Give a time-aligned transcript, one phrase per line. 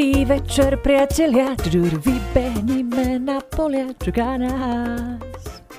[0.00, 1.52] Dobrý večer, priatelia,
[2.00, 5.20] vybehnime na polia, čaká nás.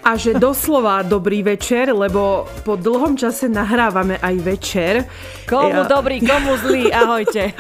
[0.06, 4.94] A že doslova dobrý večer, lebo po dlhom čase nahrávame aj večer.
[5.50, 5.90] Komu ja...
[5.90, 7.58] dobrý, komu zlý, ahojte.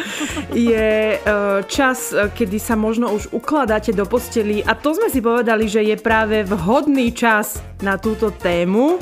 [0.53, 1.19] Je e,
[1.65, 5.81] čas, e, kedy sa možno už ukladáte do posteli a to sme si povedali, že
[5.81, 9.01] je práve vhodný čas na túto tému.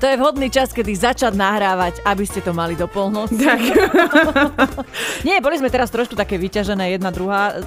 [0.00, 3.36] To je vhodný čas, kedy začať nahrávať, aby ste to mali do polnoci.
[3.36, 3.60] Tak.
[5.28, 7.60] Nie, boli sme teraz trošku také vyťažené, jedna druhá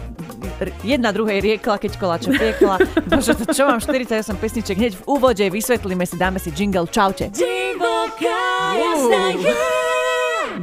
[0.82, 2.82] jedna druhej riekla, keď koláče piekla.
[3.10, 6.90] Bože, to čo mám 48 pesniček hneď v úvode, vysvetlíme si, dáme si jingle.
[6.90, 7.30] Čaute.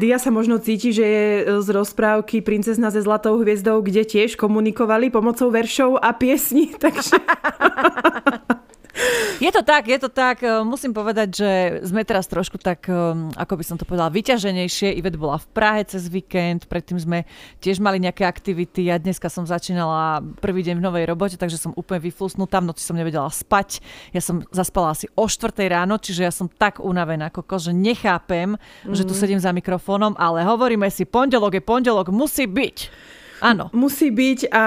[0.01, 1.27] Dia sa možno cíti, že je
[1.61, 7.19] z rozprávky Princezna ze zlatou hviezdou, kde tiež komunikovali pomocou veršov a piesní, takže...
[9.45, 10.45] Je to tak, je to tak.
[10.45, 11.51] E, musím povedať, že
[11.87, 14.93] sme teraz trošku tak, e, ako by som to povedala, vyťaženejšie.
[15.01, 17.25] Ivet bola v Prahe cez víkend, predtým sme
[17.65, 18.93] tiež mali nejaké aktivity.
[18.93, 22.61] Ja dneska som začínala prvý deň v novej robote, takže som úplne vyflusnutá.
[22.61, 23.81] V noci som nevedela spať.
[24.13, 28.61] Ja som zaspala asi o 4 ráno, čiže ja som tak unavená, koko, že nechápem,
[28.61, 28.93] mm-hmm.
[28.93, 29.21] že tu mhm.
[29.21, 32.79] sedím za mikrofónom, ale hovoríme si, pondelok je pondelok, musí byť.
[33.41, 33.73] Áno.
[33.73, 34.65] Musí byť a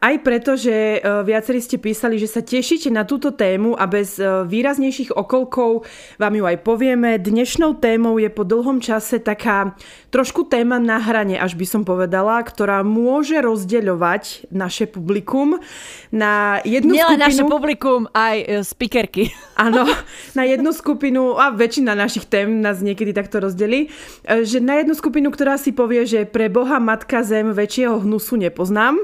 [0.00, 4.16] aj preto, že e, viacerí ste písali, že sa tešíte na túto tému a bez
[4.16, 5.84] e, výraznejších okolkov
[6.16, 7.20] vám ju aj povieme.
[7.20, 9.76] Dnešnou témou je po dlhom čase taká
[10.08, 15.60] trošku téma na hrane, až by som povedala, ktorá môže rozdeľovať naše publikum
[16.08, 17.28] na jednu Nielen skupinu...
[17.28, 19.28] naše publikum, aj e, speakerky.
[19.60, 19.84] Áno,
[20.32, 23.92] na jednu skupinu, a väčšina našich tém nás niekedy takto rozdelí,
[24.24, 28.38] že na jednu skupinu, ktorá si povie, že pre Boha Matka Zem väčšieho takého hnusu
[28.38, 29.02] nepoznám.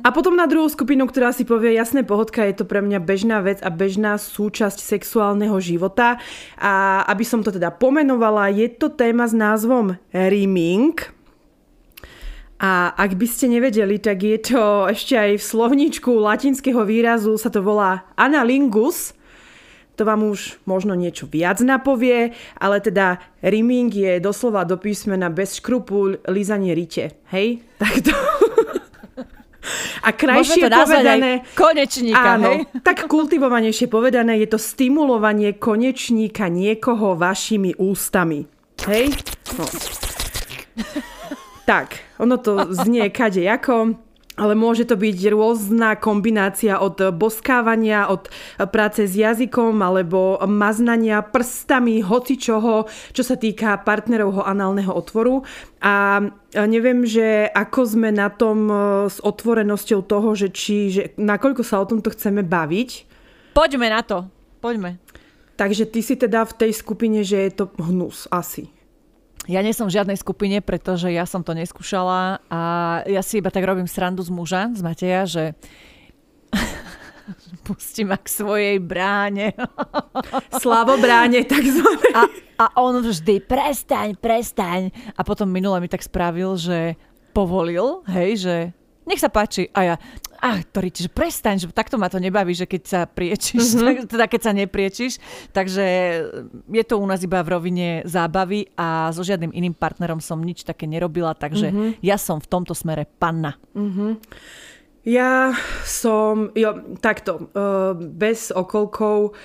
[0.00, 3.42] A potom na druhú skupinu, ktorá si povie, jasné, pohodka je to pre mňa bežná
[3.42, 6.16] vec a bežná súčasť sexuálneho života.
[6.56, 10.94] A aby som to teda pomenovala, je to téma s názvom rimming.
[12.56, 17.52] A ak by ste nevedeli, tak je to ešte aj v slovníčku latinského výrazu sa
[17.52, 19.12] to volá analingus,
[19.96, 25.56] to vám už možno niečo viac napovie, ale teda rimming je doslova do písmena bez
[25.56, 27.16] škrupul lízanie rite.
[27.32, 27.64] Hej?
[27.80, 28.12] Tak to...
[30.06, 31.42] A krajšie to povedané...
[31.58, 32.70] konečníka, áno, hej?
[32.86, 38.46] tak kultivovanejšie povedané je to stimulovanie konečníka niekoho vašimi ústami.
[38.86, 39.10] Hej?
[39.58, 39.66] No.
[41.66, 44.05] Tak, ono to znie kade ako
[44.36, 48.28] ale môže to byť rôzna kombinácia od boskávania, od
[48.68, 52.84] práce s jazykom alebo maznania prstami, hoci čoho,
[53.16, 55.40] čo sa týka partnerovho análneho otvoru.
[55.80, 56.20] A
[56.68, 58.76] neviem, že ako sme na tom e,
[59.08, 62.90] s otvorenosťou toho, že či, že nakoľko sa o tomto chceme baviť.
[63.56, 64.28] Poďme na to,
[64.60, 65.00] poďme.
[65.56, 68.75] Takže ty si teda v tej skupine, že je to hnus asi.
[69.46, 72.60] Ja nie som v žiadnej skupine, pretože ja som to neskúšala a
[73.06, 75.54] ja si iba tak robím srandu z muža, z Mateja, že
[77.66, 79.54] pustím ma k svojej bráne.
[80.62, 82.10] Slavo bráne, takzvané.
[82.14, 82.22] A,
[82.58, 84.90] a on vždy, prestaň, prestaň.
[85.14, 86.98] A potom minule mi tak spravil, že
[87.30, 88.56] povolil, hej, že
[89.06, 89.70] nech sa páči.
[89.70, 89.94] A ja,
[90.42, 94.06] ach, Tori, že prestaň, že takto ma to nebaví, že keď sa priečíš, mm-hmm.
[94.12, 95.22] teda keď sa nepriečíš.
[95.54, 95.86] Takže
[96.66, 100.66] je to u nás iba v rovine zábavy a so žiadnym iným partnerom som nič
[100.66, 101.90] také nerobila, takže mm-hmm.
[102.02, 103.54] ja som v tomto smere panna.
[103.72, 104.12] Mm-hmm.
[105.06, 105.54] Ja
[105.86, 109.38] som, jo, takto, uh, bez okolkov,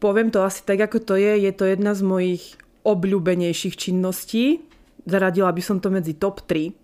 [0.00, 4.64] poviem to asi tak, ako to je, je to jedna z mojich obľúbenejších činností.
[5.06, 6.74] Zaradila by som to medzi top 3.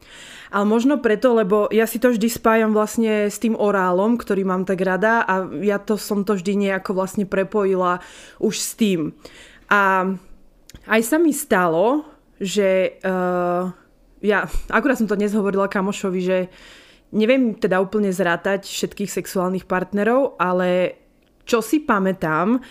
[0.55, 4.63] Ale možno preto, lebo ja si to vždy spájam vlastne s tým orálom, ktorý mám
[4.63, 7.99] tak rada a ja to som to vždy nejako vlastne prepojila
[8.39, 9.17] už s tým.
[9.73, 10.13] A
[10.87, 12.07] aj sa mi stalo,
[12.39, 13.75] že uh,
[14.23, 16.39] ja, akurát som to dnes hovorila kamošovi, že
[17.11, 21.01] neviem teda úplne zrátať všetkých sexuálnych partnerov, ale
[21.43, 22.63] čo si pamätám,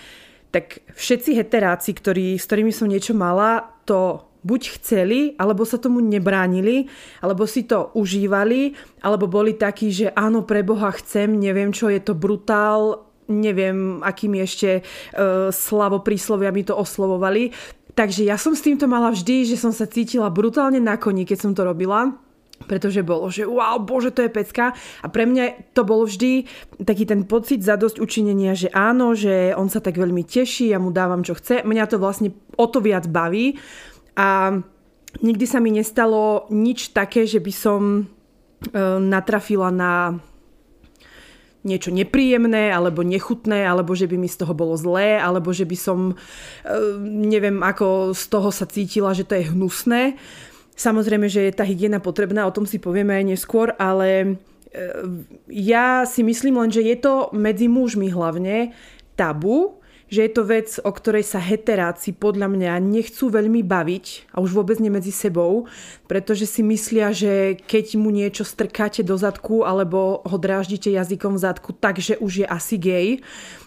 [0.52, 6.02] tak všetci heteráci, ktorí, s ktorými som niečo mala, to buď chceli, alebo sa tomu
[6.02, 6.90] nebránili,
[7.22, 8.74] alebo si to užívali,
[9.06, 14.44] alebo boli takí, že áno, pre Boha chcem, neviem čo, je to brutál, neviem, akými
[14.44, 17.54] ešte uh, slavoprísloviami to oslovovali.
[17.96, 21.38] Takže ja som s týmto mala vždy, že som sa cítila brutálne na koni, keď
[21.38, 22.12] som to robila
[22.66, 24.74] pretože bolo, že wow, bože, to je pecka.
[25.02, 26.46] A pre mňa to bolo vždy
[26.82, 30.94] taký ten pocit zadosť učinenia, že áno, že on sa tak veľmi teší, ja mu
[30.94, 31.66] dávam, čo chce.
[31.66, 33.58] Mňa to vlastne o to viac baví.
[34.16, 34.60] A
[35.20, 38.04] nikdy sa mi nestalo nič také, že by som e,
[39.00, 40.20] natrafila na
[41.62, 45.78] niečo nepríjemné alebo nechutné, alebo že by mi z toho bolo zlé, alebo že by
[45.78, 46.16] som e,
[47.06, 50.18] neviem, ako z toho sa cítila, že to je hnusné.
[50.74, 54.42] samozrejme, že je tá hygiena potrebná, o tom si povieme aj neskôr, ale
[55.52, 58.72] ja si myslím len, že je to medzi mužmi hlavne
[59.20, 59.81] tabu,
[60.12, 64.52] že je to vec, o ktorej sa heteráci podľa mňa nechcú veľmi baviť a už
[64.52, 65.72] vôbec nie medzi sebou,
[66.12, 71.44] pretože si myslia, že keď mu niečo strkáte do zadku alebo ho dráždite jazykom v
[71.48, 73.08] zadku, takže už je asi gay.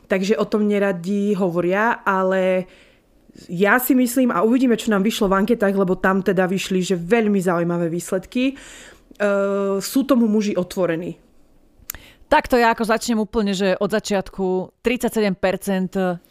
[0.04, 2.68] Takže o tom neradí hovoria, ale
[3.48, 7.00] ja si myslím, a uvidíme, čo nám vyšlo v anketách, lebo tam teda vyšli, že
[7.00, 11.23] veľmi zaujímavé výsledky, uh, sú tomu muži otvorení.
[12.28, 15.36] Takto ja ako začnem úplne, že od začiatku 37%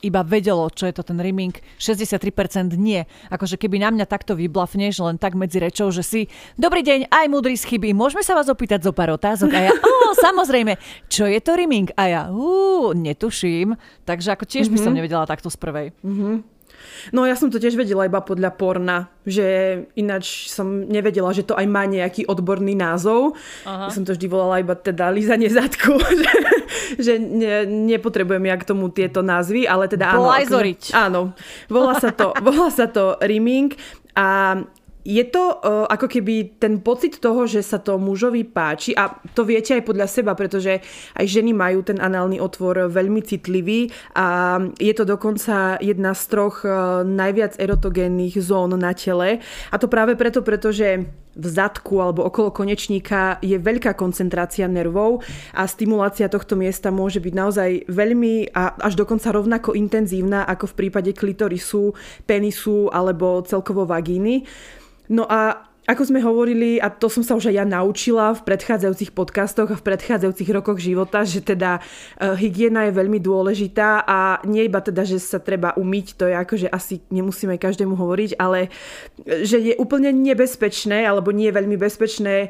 [0.04, 3.06] iba vedelo, čo je to ten rimming, 63% nie.
[3.30, 6.22] Akože keby na mňa takto vyblafneš len tak medzi rečou, že si
[6.54, 9.50] Dobrý deň, aj múdry z chyby, môžeme sa vás opýtať zo pár otázok?
[9.54, 10.78] A ja, ó, samozrejme,
[11.10, 11.90] čo je to rimming?
[11.98, 13.78] A ja, ú, netuším.
[14.06, 14.74] Takže ako tiež mm-hmm.
[14.74, 14.98] by som mhm.
[15.01, 15.88] nevedela takto z prvej.
[16.06, 16.53] Mm-hmm.
[17.12, 19.44] No ja som to tiež vedela iba podľa porna, že
[19.98, 23.36] ináč som nevedela, že to aj má nejaký odborný názov.
[23.68, 23.90] Aha.
[23.90, 26.34] Ja som to vždy volala iba teda lízanie zadku, že,
[27.02, 30.24] že ne, nepotrebujem ja k tomu tieto názvy, ale teda áno.
[30.96, 31.22] Áno,
[31.68, 33.76] volá sa to, volá sa to rimming
[34.14, 34.62] a
[35.04, 39.44] je to uh, ako keby ten pocit toho, že sa to mužovi páči a to
[39.44, 40.80] viete aj podľa seba, pretože
[41.20, 46.64] aj ženy majú ten análny otvor veľmi citlivý a je to dokonca jedna z troch
[46.64, 51.04] uh, najviac erotogénnych zón na tele a to práve preto, pretože
[51.34, 57.34] v zadku alebo okolo konečníka je veľká koncentrácia nervov a stimulácia tohto miesta môže byť
[57.34, 61.98] naozaj veľmi a až dokonca rovnako intenzívna ako v prípade klitorisu,
[62.30, 64.46] penisu alebo celkovo vagíny.
[65.10, 69.12] No a ako sme hovorili, a to som sa už aj ja naučila v predchádzajúcich
[69.12, 71.84] podcastoch a v predchádzajúcich rokoch života, že teda
[72.16, 76.36] e, hygiena je veľmi dôležitá a nie iba teda, že sa treba umyť, to je
[76.40, 78.72] ako, že asi nemusíme každému hovoriť, ale
[79.28, 82.50] e, že je úplne nebezpečné, alebo nie veľmi bezpečné e,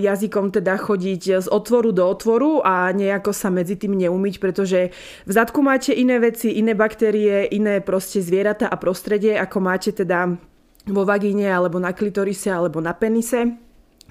[0.00, 4.88] jazykom teda chodiť z otvoru do otvoru a nejako sa medzi tým neumyť, pretože
[5.28, 10.40] v zadku máte iné veci, iné baktérie, iné proste zvieratá a prostredie, ako máte teda
[10.88, 13.58] vo vagíne alebo na klitorise alebo na penise.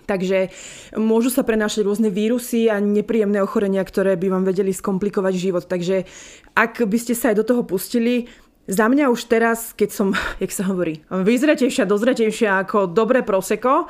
[0.09, 0.49] Takže
[0.97, 5.63] môžu sa prenášať rôzne vírusy a nepríjemné ochorenia, ktoré by vám vedeli skomplikovať život.
[5.69, 6.09] Takže
[6.57, 8.25] ak by ste sa aj do toho pustili,
[8.69, 10.07] za mňa už teraz, keď som,
[10.43, 13.85] jak sa hovorí, vyzretejšia, dozretejšia ako dobré proseko,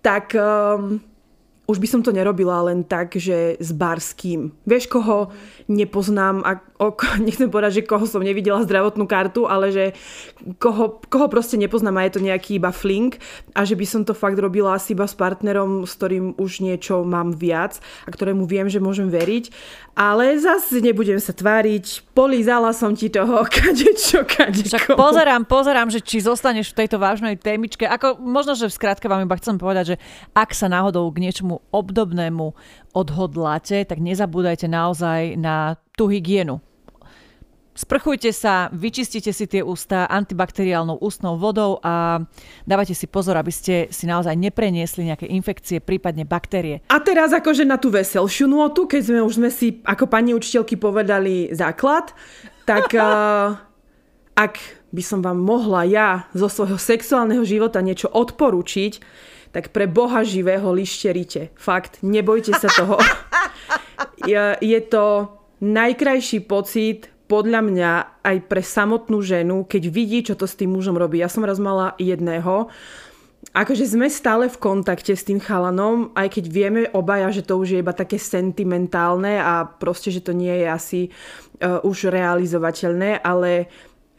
[0.00, 0.96] tak um,
[1.68, 4.50] už by som to nerobila len tak, že s barským.
[4.64, 5.28] Vieš, koho
[5.70, 6.90] nepoznám a o,
[7.26, 9.84] nechcem povedať, že koho som nevidela zdravotnú kartu, ale že
[10.58, 13.22] koho, koho proste nepoznám a je to nejaký iba flink
[13.54, 17.06] a že by som to fakt robila asi iba s partnerom, s ktorým už niečo
[17.06, 19.54] mám viac a ktorému viem, že môžem veriť.
[19.94, 24.74] Ale zase nebudem sa tváriť, polízala som ti toho kadečo, kadečo.
[24.74, 27.84] Však pozerám, pozerám, že či zostaneš v tejto vážnej témičke.
[27.84, 29.96] Ako možno, že v skratke vám iba chcem povedať, že
[30.32, 32.56] ak sa náhodou k niečomu obdobnému
[32.92, 36.58] odhodláte, tak nezabúdajte naozaj na tú hygienu.
[37.70, 42.20] Sprchujte sa, vyčistite si tie ústa antibakteriálnou ústnou vodou a
[42.68, 46.84] dávajte si pozor, aby ste si naozaj nepreniesli nejaké infekcie, prípadne baktérie.
[46.92, 50.76] A teraz akože na tú veselšiu nôtu, keď sme už sme si ako pani učiteľky
[50.76, 52.12] povedali základ,
[52.68, 53.56] tak uh,
[54.44, 54.54] ak
[54.90, 58.92] by som vám mohla ja zo svojho sexuálneho života niečo odporučiť,
[59.50, 61.50] tak pre Boha živého lišterite.
[61.58, 62.98] Fakt, nebojte sa toho.
[64.60, 65.28] Je, to
[65.60, 67.90] najkrajší pocit podľa mňa
[68.26, 71.22] aj pre samotnú ženu, keď vidí, čo to s tým mužom robí.
[71.22, 72.66] Ja som raz mala jedného,
[73.54, 77.78] akože sme stále v kontakte s tým chalanom, aj keď vieme obaja, že to už
[77.78, 83.70] je iba také sentimentálne a proste, že to nie je asi uh, už realizovateľné, ale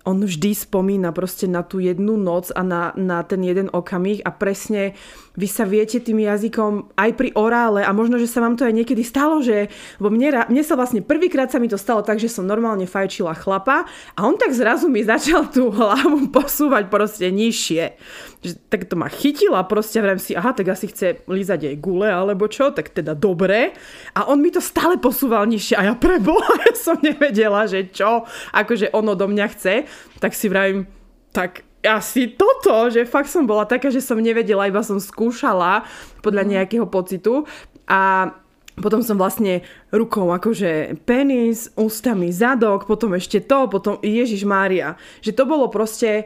[0.05, 4.33] on vždy spomína proste na tú jednu noc a na, na ten jeden okamih a
[4.33, 4.97] presne
[5.37, 8.75] vy sa viete tým jazykom aj pri orále a možno, že sa vám to aj
[8.75, 12.27] niekedy stalo, že, lebo mne, mne sa vlastne prvýkrát sa mi to stalo tak, že
[12.27, 17.95] som normálne fajčila chlapa a on tak zrazu mi začal tú hlavu posúvať proste nižšie.
[18.41, 22.09] Že, tak to ma chytila proste, vrem si, aha, tak asi chce lízať jej gule
[22.09, 23.77] alebo čo, tak teda dobre.
[24.17, 28.25] A on mi to stále posúval nižšie a ja preboha, ja som nevedela, že čo,
[28.49, 29.85] akože ono do mňa chce.
[30.17, 30.89] Tak si vravím,
[31.29, 35.85] tak asi toto, že fakt som bola taká, že som nevedela, iba som skúšala
[36.21, 36.49] podľa mhm.
[36.57, 37.45] nejakého pocitu
[37.89, 38.33] a
[38.81, 44.95] potom som vlastne rukou akože penis, ústami zadok, potom ešte to, potom Ježiš Mária.
[45.19, 46.25] Že to bolo proste,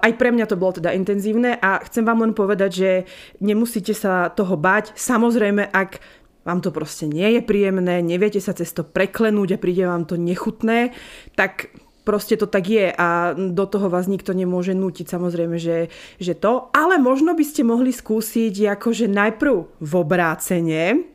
[0.00, 2.90] aj pre mňa to bolo teda intenzívne a chcem vám len povedať, že
[3.38, 4.92] nemusíte sa toho bať.
[4.98, 6.02] Samozrejme, ak
[6.44, 10.20] vám to proste nie je príjemné, neviete sa cez to preklenúť a príde vám to
[10.20, 10.92] nechutné,
[11.38, 11.72] tak
[12.04, 15.88] proste to tak je a do toho vás nikto nemôže nútiť samozrejme, že,
[16.20, 16.68] že to.
[16.76, 21.08] Ale možno by ste mohli skúsiť akože najprv v obrácenie.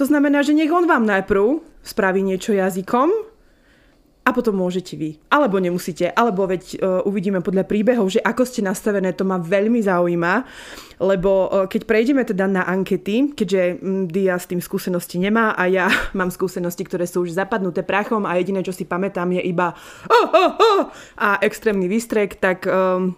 [0.00, 3.33] To znamená, že nech on vám najprv spraví niečo jazykom,
[4.24, 5.20] a potom môžete vy.
[5.28, 9.84] Alebo nemusíte, alebo veď uh, uvidíme podľa príbehov, že ako ste nastavené, to ma veľmi
[9.84, 10.34] zaujíma,
[11.04, 15.68] lebo uh, keď prejdeme teda na ankety, keďže um, Dia s tým skúsenosti nemá a
[15.68, 19.76] ja mám skúsenosti, ktoré sú už zapadnuté prachom a jediné, čo si pamätám, je iba
[20.08, 20.82] oh, oh, oh,
[21.20, 23.12] a extrémny výstrek, tak um,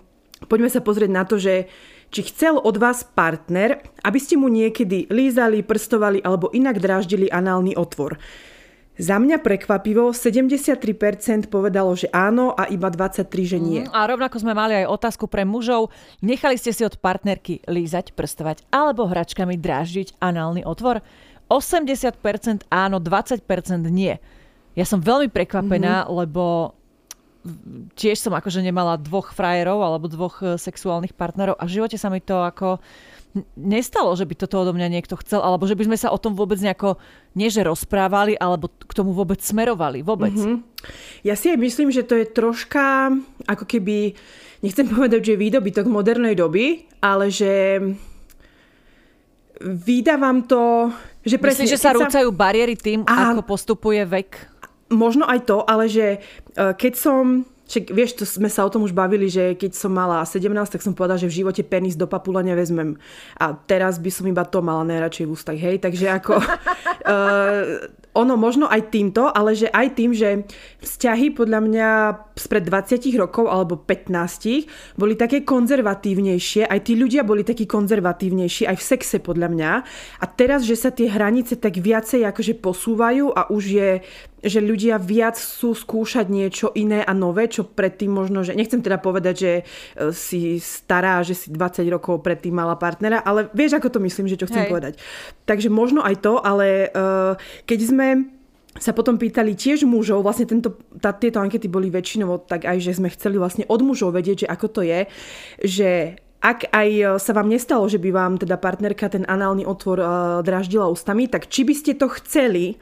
[0.51, 1.71] poďme sa pozrieť na to, že
[2.11, 7.75] či chcel od vás partner, aby ste mu niekedy lízali, prstovali alebo inak dráždili análny
[7.75, 8.19] otvor.
[8.97, 13.85] Za mňa prekvapivo 73% povedalo, že áno a iba 23, že nie.
[13.85, 15.93] Mm, a rovnako sme mali aj otázku pre mužov.
[16.25, 21.05] Nechali ste si od partnerky lízať, prstovať alebo hračkami dráždiť análny otvor?
[21.53, 23.45] 80% áno, 20%
[23.93, 24.17] nie.
[24.73, 26.17] Ja som veľmi prekvapená, mm-hmm.
[26.17, 26.73] lebo
[27.95, 32.11] tiež som akože nemala dvoch frajerov alebo dvoch e, sexuálnych partnerov a v živote sa
[32.11, 32.83] mi to ako
[33.57, 36.33] nestalo, že by toto odo mňa niekto chcel, alebo že by sme sa o tom
[36.33, 36.97] vôbec nejako,
[37.37, 40.01] nie že rozprávali, alebo k tomu vôbec smerovali.
[40.01, 40.33] Vôbec.
[40.33, 40.57] Mm-hmm.
[41.27, 43.13] Ja si aj myslím, že to je troška
[43.49, 44.17] ako keby,
[44.65, 47.81] nechcem povedať, že výdobytok modernej doby, ale že
[49.63, 50.93] vydávam to,
[51.25, 51.65] že presne...
[51.65, 52.37] Myslíš, že sa rúcajú sa...
[52.37, 53.33] bariéry tým, a...
[53.33, 54.53] ako postupuje vek?
[54.93, 56.19] Možno aj to, ale že e,
[56.55, 60.23] keď som však vieš, to sme sa o tom už bavili, že keď som mala
[60.23, 62.95] 17, tak som povedala, že v živote penis do papula nevezmem.
[63.37, 65.83] A teraz by som iba to mala najradšej v ústach, hej.
[65.83, 66.39] Takže ako...
[66.39, 70.49] uh, ono možno aj týmto, ale že aj tým, že
[70.81, 71.89] vzťahy podľa mňa
[72.33, 78.77] spred 20 rokov alebo 15 boli také konzervatívnejšie, aj tí ľudia boli takí konzervatívnejší aj
[78.81, 79.71] v sexe podľa mňa.
[80.17, 83.91] A teraz, že sa tie hranice tak viacej akože posúvajú a už je
[84.47, 89.03] že ľudia viac sú skúšať niečo iné a nové, čo predtým možno, že nechcem teda
[89.03, 89.63] povedať, že e,
[90.15, 94.39] si stará, že si 20 rokov predtým mala partnera, ale vieš, ako to myslím, že
[94.39, 94.71] čo chcem Hej.
[94.71, 94.95] povedať.
[95.45, 97.35] Takže možno aj to, ale uh,
[97.67, 98.07] keď sme
[98.77, 102.97] sa potom pýtali tiež mužov, vlastne tento, tá, tieto ankety boli väčšinou tak aj, že
[102.97, 105.01] sme chceli vlastne od mužov vedieť, že ako to je,
[105.65, 105.91] že
[106.45, 110.09] ak aj sa vám nestalo, že by vám teda partnerka ten análny otvor uh,
[110.45, 112.77] draždila ústami, tak či by ste to chceli,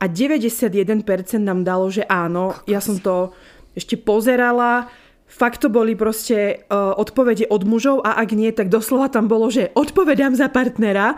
[0.00, 1.04] a 91%
[1.44, 2.56] nám dalo, že áno.
[2.64, 3.36] Ja som to
[3.76, 4.88] ešte pozerala.
[5.28, 9.52] Fakt to boli proste uh, odpovede od mužov a ak nie, tak doslova tam bolo,
[9.52, 11.14] že odpovedám za partnera.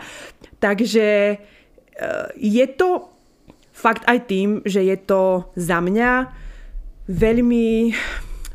[0.59, 3.09] Takže uh, je to
[3.73, 6.29] fakt aj tým, že je to za mňa
[7.09, 7.89] veľmi,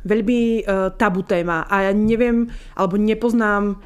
[0.06, 2.46] veľmi uh, tabu téma a ja neviem,
[2.78, 3.82] alebo nepoznám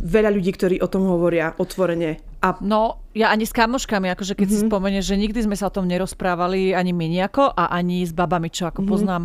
[0.00, 2.29] veľa ľudí, ktorí o tom hovoria otvorene.
[2.40, 2.56] A...
[2.64, 4.60] No, ja ani s kamoškami, akože keď mm-hmm.
[4.60, 4.70] si mhm.
[4.72, 8.48] spomenieš, že nikdy sme sa o tom nerozprávali ani my nejako a ani s babami,
[8.48, 8.92] čo ako mm-hmm.
[8.92, 9.24] poznám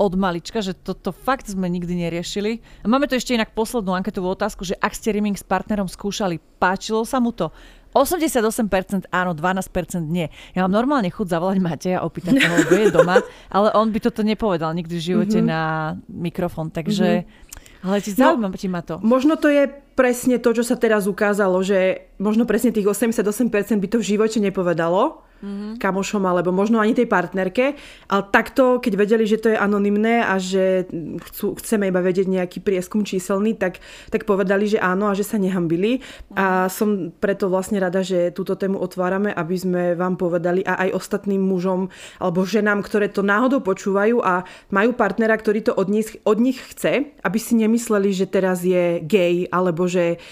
[0.00, 2.64] od malička, že toto fakt sme nikdy neriešili.
[2.82, 6.40] A máme tu ešte inak poslednú anketovú otázku, že ak ste rimming s partnerom skúšali,
[6.56, 7.52] páčilo sa mu to?
[7.92, 10.32] 88% áno, 12% nie.
[10.56, 13.20] Ja mám normálne chuť zavolať Mateja a opýtať sa ho, je doma,
[13.52, 15.52] ale on by toto nepovedal nikdy v živote mm-hmm.
[15.52, 15.62] na
[16.08, 17.28] mikrofón, takže...
[17.28, 17.50] Mm-hmm.
[17.82, 19.02] Ale ti zaujíma no, ma to.
[19.02, 19.66] Možno to je
[19.98, 24.38] presne to, čo sa teraz ukázalo, že možno presne tých 88% by to v živote
[24.38, 25.82] nepovedalo mm-hmm.
[25.82, 27.74] kamošom alebo možno ani tej partnerke.
[28.08, 30.86] Ale takto, keď vedeli, že to je anonymné a že
[31.28, 35.36] chcú, chceme iba vedieť nejaký prieskum číselný, tak, tak povedali, že áno a že sa
[35.36, 35.98] nehambili.
[35.98, 36.38] Mm-hmm.
[36.38, 40.94] A som preto vlastne rada, že túto tému otvárame, aby sme vám povedali a aj
[40.94, 41.90] ostatným mužom
[42.22, 46.62] alebo ženám, ktoré to náhodou počúvajú a majú partnera, ktorý to od nich, od nich
[46.62, 50.22] chce, aby si nemysleli, že teraz je gay alebo že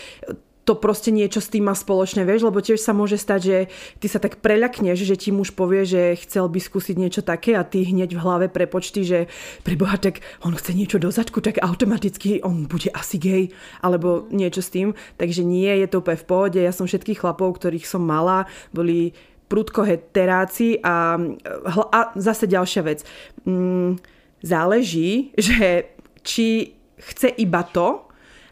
[0.71, 3.59] to proste niečo s tým má spoločné, vieš, lebo tiež sa môže stať, že
[3.99, 7.67] ty sa tak preľakneš, že ti muž povie, že chcel by skúsiť niečo také a
[7.67, 9.19] ty hneď v hlave prepočty, že
[9.67, 13.50] pre Boha, tak on chce niečo do zadku, tak automaticky on bude asi gay,
[13.83, 14.95] alebo niečo s tým.
[15.19, 16.59] Takže nie, je to úplne v pohode.
[16.62, 19.11] Ja som všetkých chlapov, ktorých som mala, boli
[19.50, 21.19] prudko heteráci a,
[21.91, 23.03] a zase ďalšia vec.
[23.43, 23.99] Mm,
[24.39, 25.91] záleží, že
[26.23, 28.07] či chce iba to,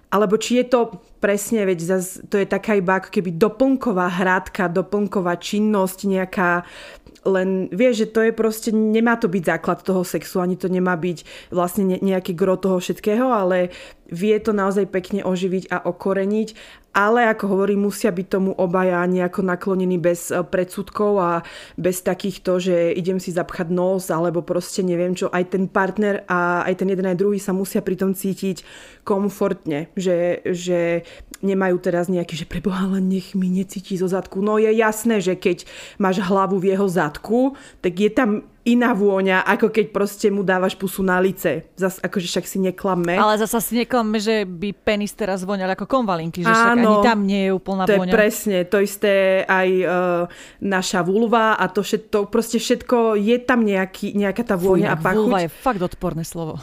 [0.08, 0.80] alebo či je to
[1.20, 6.64] presne, veď zas, to je taká iba ako keby doplnková hrátka, doplnková činnosť, nejaká
[7.28, 10.96] len vieš, že to je proste, nemá to byť základ toho sexu, ani to nemá
[10.96, 13.70] byť vlastne nejaký gro toho všetkého, ale
[14.08, 16.48] vie to naozaj pekne oživiť a okoreniť,
[16.96, 21.32] ale ako hovorím, musia byť tomu obaja nejako naklonení bez eh, predsudkov a
[21.76, 26.64] bez takýchto, že idem si zapchať nos, alebo proste neviem čo, aj ten partner a
[26.64, 28.64] aj ten jeden aj druhý sa musia pri tom cítiť
[29.04, 31.04] komfortne, že, že
[31.38, 34.42] nemajú teraz nejaký, že preboha, ale nech mi necíti zo zadku.
[34.42, 35.64] No je jasné, že keď
[36.02, 38.30] máš hlavu v jeho zadku, tak je tam
[38.68, 41.72] iná vôňa, ako keď proste mu dávaš pusu na lice.
[41.72, 43.16] Zas, akože však si neklamme.
[43.16, 47.18] Ale zasa si neklamme, že by penis teraz voňal ako konvalinky, že však ani tam
[47.24, 48.12] nie je úplná to vôňa.
[48.12, 49.92] je presne, to isté aj uh,
[50.60, 54.96] naša vulva a to všetko, proste všetko, je tam nejaký, nejaká tá vôňa Fuj, a
[55.00, 55.16] pachuť.
[55.16, 56.60] Vulva je fakt odporné slovo.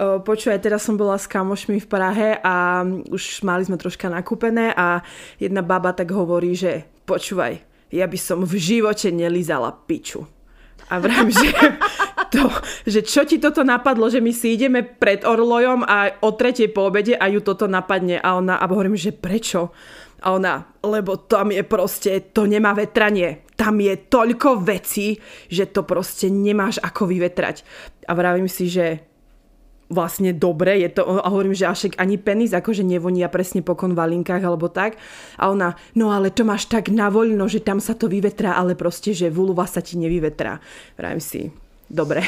[0.00, 2.80] Počúvaj, teraz som bola s kamošmi v Prahe a
[3.12, 5.04] už mali sme troška nakúpené a
[5.36, 7.60] jedna baba tak hovorí, že počúvaj,
[7.92, 10.24] ja by som v živote nelizala piču.
[10.88, 11.52] A vrám, že,
[12.32, 12.48] to,
[12.88, 16.88] že čo ti toto napadlo, že my si ideme pred Orlojom a o tretej po
[16.88, 18.16] obede a ju toto napadne.
[18.24, 19.68] A ona, a hovorím, že prečo?
[20.24, 23.44] A ona, lebo tam je proste, to nemá vetranie.
[23.52, 25.20] Tam je toľko vecí,
[25.52, 27.68] že to proste nemáš ako vyvetrať.
[28.08, 29.09] A vravím si, že
[29.90, 34.40] vlastne dobre, je to, a hovorím, že až ani penis akože nevonia presne po konvalinkách
[34.40, 34.96] alebo tak.
[35.36, 39.10] A ona, no ale to máš tak navoľno, že tam sa to vyvetrá, ale proste,
[39.10, 40.62] že vulva sa ti nevyvetrá.
[40.94, 41.50] Vravím si,
[41.90, 42.22] dobre,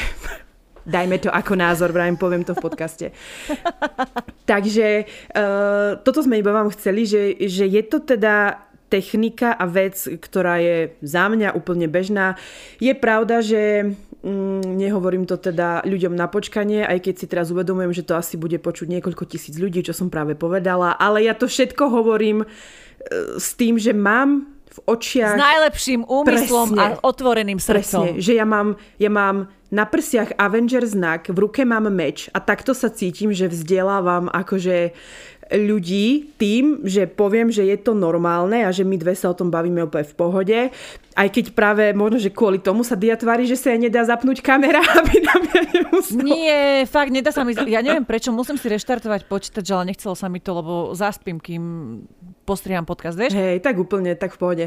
[0.93, 3.07] dajme to ako názor, vravím, poviem to v podcaste.
[4.51, 8.59] Takže uh, toto sme iba vám chceli, že, že je to teda
[8.91, 12.37] technika a vec, ktorá je za mňa úplne bežná.
[12.77, 17.91] Je pravda, že mm, nehovorím to teda ľuďom na počkanie, aj keď si teraz uvedomujem,
[17.91, 21.45] že to asi bude počuť niekoľko tisíc ľudí, čo som práve povedala, ale ja to
[21.45, 22.47] všetko hovorím e,
[23.37, 25.37] s tým, že mám v očiach...
[25.37, 28.17] S najlepším úmyslom presne, a otvoreným srdcom.
[28.17, 32.41] Presne, že ja mám, ja mám na prsiach Avenger znak, v ruke mám meč a
[32.41, 34.93] takto sa cítim, že vzdelávam akože
[35.53, 39.53] ľudí tým, že poviem, že je to normálne a že my dve sa o tom
[39.53, 40.59] bavíme úplne v pohode.
[41.13, 44.41] Aj keď práve možno, že kvôli tomu sa Dia tvári, že sa jej nedá zapnúť
[44.41, 46.21] kamera, aby na mňa nemusel.
[46.25, 47.53] Nie, fakt, nedá sa mi...
[47.53, 51.63] Ja neviem prečo, musím si reštartovať počítač, ale nechcelo sa mi to, lebo zaspím, kým
[52.43, 53.33] postriham podcast, vieš?
[53.33, 54.65] Hej, tak úplne, tak v pohode.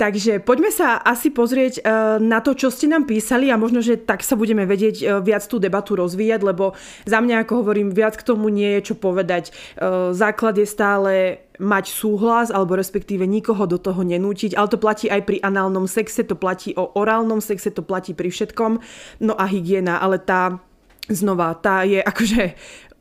[0.00, 4.00] Takže poďme sa asi pozrieť uh, na to, čo ste nám písali a možno, že
[4.00, 6.72] tak sa budeme vedieť uh, viac tú debatu rozvíjať, lebo
[7.04, 9.52] za mňa, ako hovorím, viac k tomu nie je čo povedať.
[9.76, 11.12] Uh, základ je stále
[11.58, 16.22] mať súhlas, alebo respektíve nikoho do toho nenútiť, ale to platí aj pri análnom sexe,
[16.22, 18.78] to platí o orálnom sexe, to platí pri všetkom.
[19.22, 20.62] No a hygiena, ale tá
[21.10, 22.54] znova, tá je akože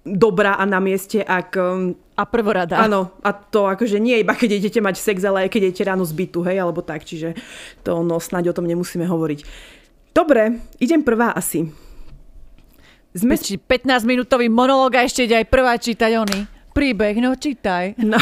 [0.07, 1.49] dobrá a na mieste, ak...
[1.59, 2.81] Um, a prvorada.
[2.81, 6.01] Áno, a to akože nie iba keď idete mať sex, ale aj keď idete ráno
[6.01, 7.37] z bytu, hej, alebo tak, čiže
[7.85, 9.45] to no snáď o tom nemusíme hovoriť.
[10.17, 11.69] Dobre, idem prvá asi.
[13.13, 13.37] Sme...
[13.37, 16.56] 15-minútový monológ a ešte ide aj prvá čítať oni.
[16.77, 17.97] Príbeh, no čítaj.
[18.05, 18.21] No.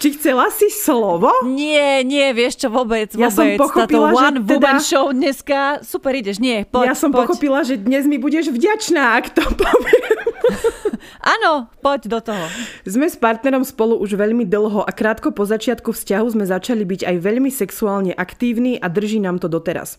[0.00, 1.30] Či chcela si slovo?
[1.44, 3.20] Nie, nie, vieš čo, vôbec, vôbec.
[3.20, 4.84] Ja som pochopila, Táto one že woman teda...
[4.84, 7.26] show dneska, super, ideš, nie, poď, Ja som poď.
[7.26, 10.04] pochopila, že dnes mi budeš vďačná, ak to poviem.
[11.26, 12.46] Áno, poď do toho.
[12.86, 17.02] Sme s partnerom spolu už veľmi dlho a krátko po začiatku vzťahu sme začali byť
[17.02, 19.98] aj veľmi sexuálne aktívni a drží nám to doteraz.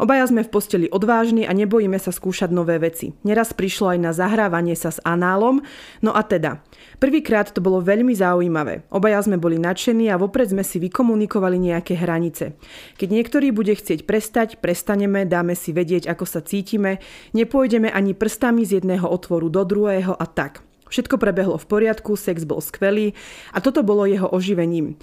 [0.00, 3.12] Obaja sme v posteli odvážni a nebojíme sa skúšať nové veci.
[3.22, 5.60] Neraz prišlo aj na zahrávanie sa s análom,
[6.00, 6.64] no a teda.
[7.02, 8.86] Prvýkrát to bolo veľmi zaujímavé.
[8.94, 12.54] Obaja sme boli nadšení a vopred sme si vykomunikovali nejaké hranice.
[12.94, 17.02] Keď niektorý bude chcieť prestať, prestaneme, dáme si vedieť, ako sa cítime,
[17.34, 20.62] nepôjdeme ani prstami z jedného otvoru do druhého a tak.
[20.94, 23.18] Všetko prebehlo v poriadku, sex bol skvelý
[23.50, 24.94] a toto bolo jeho oživením.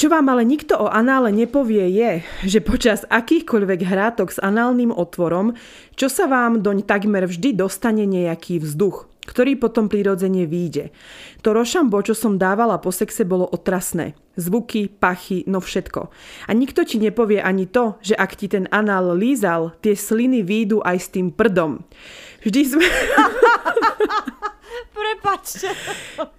[0.00, 2.12] Čo vám ale nikto o anále nepovie je,
[2.48, 5.52] že počas akýchkoľvek hrátok s análnym otvorom,
[5.92, 10.92] čo sa vám doň takmer vždy dostane nejaký vzduch ktorý potom prirodzene výjde.
[11.42, 14.16] To rošambo, čo som dávala po sexe, bolo otrasné.
[14.34, 16.10] Zvuky, pachy, no všetko.
[16.48, 20.82] A nikto ti nepovie ani to, že ak ti ten anál lízal, tie sliny výjdu
[20.82, 21.80] aj s tým prdom.
[22.44, 22.86] Vždy sme...
[24.94, 25.70] Prepačte.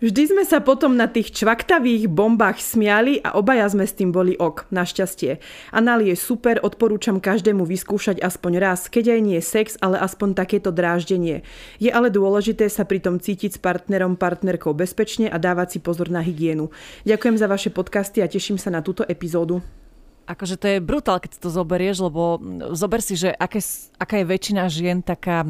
[0.03, 4.35] Vždy sme sa potom na tých čvaktavých bombách smiali a obaja sme s tým boli
[4.35, 5.39] ok, našťastie.
[5.71, 10.69] Anál je super, odporúčam každému vyskúšať aspoň raz, keď aj nie sex, ale aspoň takéto
[10.75, 11.47] dráždenie.
[11.79, 16.11] Je ale dôležité sa pri tom cítiť s partnerom, partnerkou bezpečne a dávať si pozor
[16.11, 16.71] na hygienu.
[17.07, 19.63] Ďakujem za vaše podcasty a teším sa na túto epizódu.
[20.25, 22.41] Akože to je brutál, keď to zoberieš, lebo
[22.73, 23.61] zober si, že aké,
[24.01, 25.45] aká je väčšina žien taká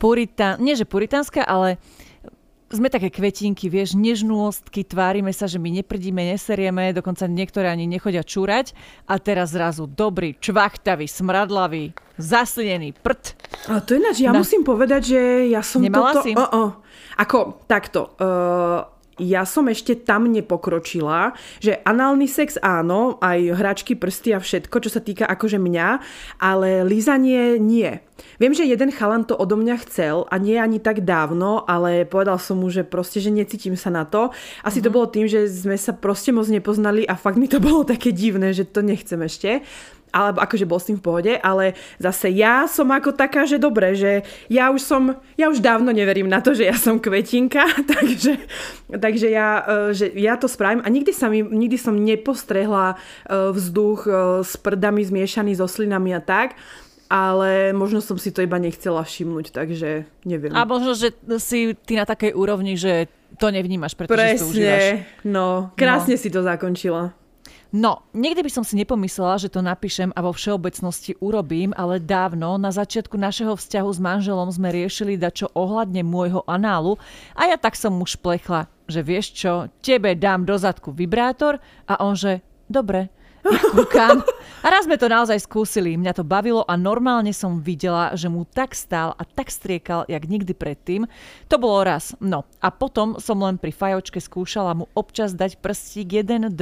[0.00, 1.76] puritán, nie že puritánska, ale
[2.70, 8.22] sme také kvetinky, vieš, nežnôstky, tvárime sa, že my neprdíme, neserieme, dokonca niektoré ani nechodia
[8.22, 8.78] čúrať
[9.10, 13.34] a teraz zrazu dobrý, čvachtavý, smradlavý, zaslinený prd.
[13.74, 14.38] A to ináč, ja Na...
[14.38, 16.22] musím povedať, že ja som Nemala toto...
[16.22, 16.32] Si?
[16.38, 16.70] Oh, oh.
[17.18, 18.14] Ako, takto.
[18.16, 24.76] Uh ja som ešte tam nepokročila, že análny sex áno, aj hračky, prsty a všetko,
[24.80, 25.88] čo sa týka akože mňa,
[26.40, 28.00] ale lízanie nie.
[28.40, 32.36] Viem, že jeden chalan to odo mňa chcel a nie ani tak dávno, ale povedal
[32.40, 34.32] som mu, že proste, že necítim sa na to.
[34.60, 34.84] Asi mm-hmm.
[34.84, 34.96] to mhm.
[34.96, 38.52] bolo tým, že sme sa proste moc nepoznali a fakt mi to bolo také divné,
[38.56, 39.64] že to nechcem ešte
[40.10, 43.94] alebo akože bol s tým v pohode, ale zase ja som ako taká, že dobre,
[43.94, 47.62] že ja už som, ja už dávno neverím na to, že ja som kvetinka,
[47.94, 48.38] takže,
[48.90, 49.48] takže ja,
[49.90, 52.96] e, že ja to spravím a nikdy, sa mi, nikdy som nepostrehla e,
[53.54, 54.10] vzduch e,
[54.42, 56.58] s prdami zmiešaný so slinami a tak,
[57.10, 60.54] ale možno som si to iba nechcela všimnúť, takže neviem.
[60.54, 61.10] A možno, že
[61.42, 64.86] si ty na takej úrovni, že to nevnímaš, pretože Presne, to užívaš.
[65.26, 66.22] no, krásne no.
[66.22, 67.14] si to zakončila.
[67.70, 72.58] No, niekde by som si nepomyslela, že to napíšem a vo všeobecnosti urobím, ale dávno,
[72.58, 76.98] na začiatku našeho vzťahu s manželom sme riešili dačo ohľadne môjho análu
[77.38, 82.02] a ja tak som mu šplechla, že vieš čo, tebe dám do zadku vibrátor a
[82.02, 83.06] on že, dobre,
[83.72, 84.20] kúkam.
[84.60, 85.96] A raz sme to naozaj skúsili.
[85.96, 90.28] Mňa to bavilo a normálne som videla, že mu tak stál a tak striekal, jak
[90.28, 91.08] nikdy predtým.
[91.48, 92.12] To bolo raz.
[92.20, 96.60] No a potom som len pri fajočke skúšala mu občas dať prstík 1, 2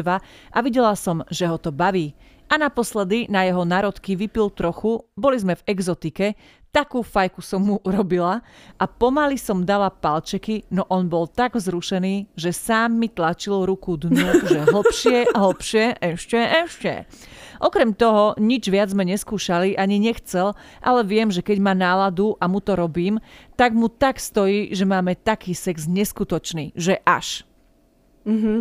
[0.55, 2.15] a videla som, že ho to baví.
[2.49, 6.33] A naposledy na jeho narodky vypil trochu, boli sme v exotike,
[6.73, 8.41] takú fajku som mu urobila
[8.77, 14.01] a pomaly som dala palčeky, no on bol tak zrušený, že sám mi tlačil ruku
[14.01, 16.93] dnu, že hlbšie, hlbšie, ešte, ešte.
[17.59, 22.47] Okrem toho, nič viac sme neskúšali, ani nechcel, ale viem, že keď má náladu a
[22.47, 23.19] mu to robím,
[23.59, 27.43] tak mu tak stojí, že máme taký sex neskutočný, že až.
[28.29, 28.59] Mm-hmm.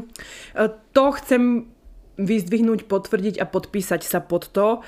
[0.96, 1.70] To chcem
[2.18, 4.82] vyzdvihnúť, potvrdiť a podpísať sa pod to,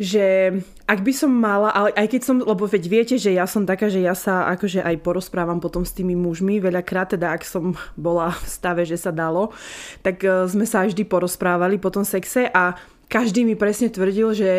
[0.00, 0.56] že
[0.88, 3.92] ak by som mala, ale aj keď som, lebo veď viete, že ja som taká,
[3.92, 8.32] že ja sa akože aj porozprávam potom s tými mužmi, veľakrát teda ak som bola
[8.32, 9.52] v stave, že sa dalo,
[10.00, 12.74] tak e, sme sa vždy porozprávali po tom sexe a
[13.12, 14.50] každý mi presne tvrdil, že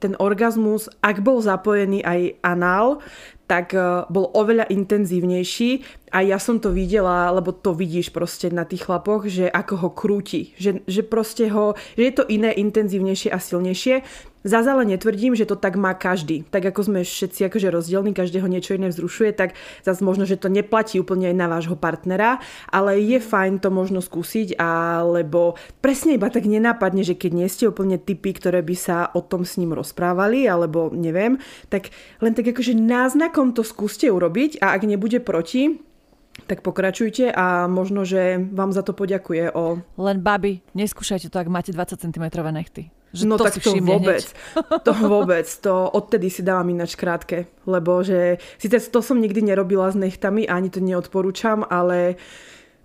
[0.00, 3.04] ten orgazmus, ak bol zapojený aj anál,
[3.50, 5.82] tak e, bol oveľa intenzívnejší
[6.14, 9.90] a ja som to videla, lebo to vidíš proste na tých chlapoch, že ako ho
[9.90, 14.06] krúti, že, že proste ho, že je to iné, intenzívnejšie a silnejšie.
[14.40, 16.48] Zas ale netvrdím, že to tak má každý.
[16.48, 19.52] Tak ako sme všetci akože rozdielni, každého niečo iné vzrušuje, tak
[19.84, 22.40] zase možno, že to neplatí úplne aj na vášho partnera,
[22.72, 27.68] ale je fajn to možno skúsiť, alebo presne iba tak nenápadne, že keď nie ste
[27.68, 31.36] úplne typy, ktoré by sa o tom s ním rozprávali, alebo neviem,
[31.68, 31.92] tak
[32.24, 35.84] len tak akože náznakom to skúste urobiť a ak nebude proti,
[36.48, 39.84] tak pokračujte a možno, že vám za to poďakuje o...
[40.00, 42.24] Len baby, neskúšajte to, ak máte 20 cm
[42.56, 42.88] nechty.
[43.10, 44.22] Že no to tak to vôbec,
[44.86, 49.90] to vôbec, to odtedy si dávam ináč krátke, lebo že síce to som nikdy nerobila
[49.90, 52.14] s nechtami, ani to neodporúčam, ale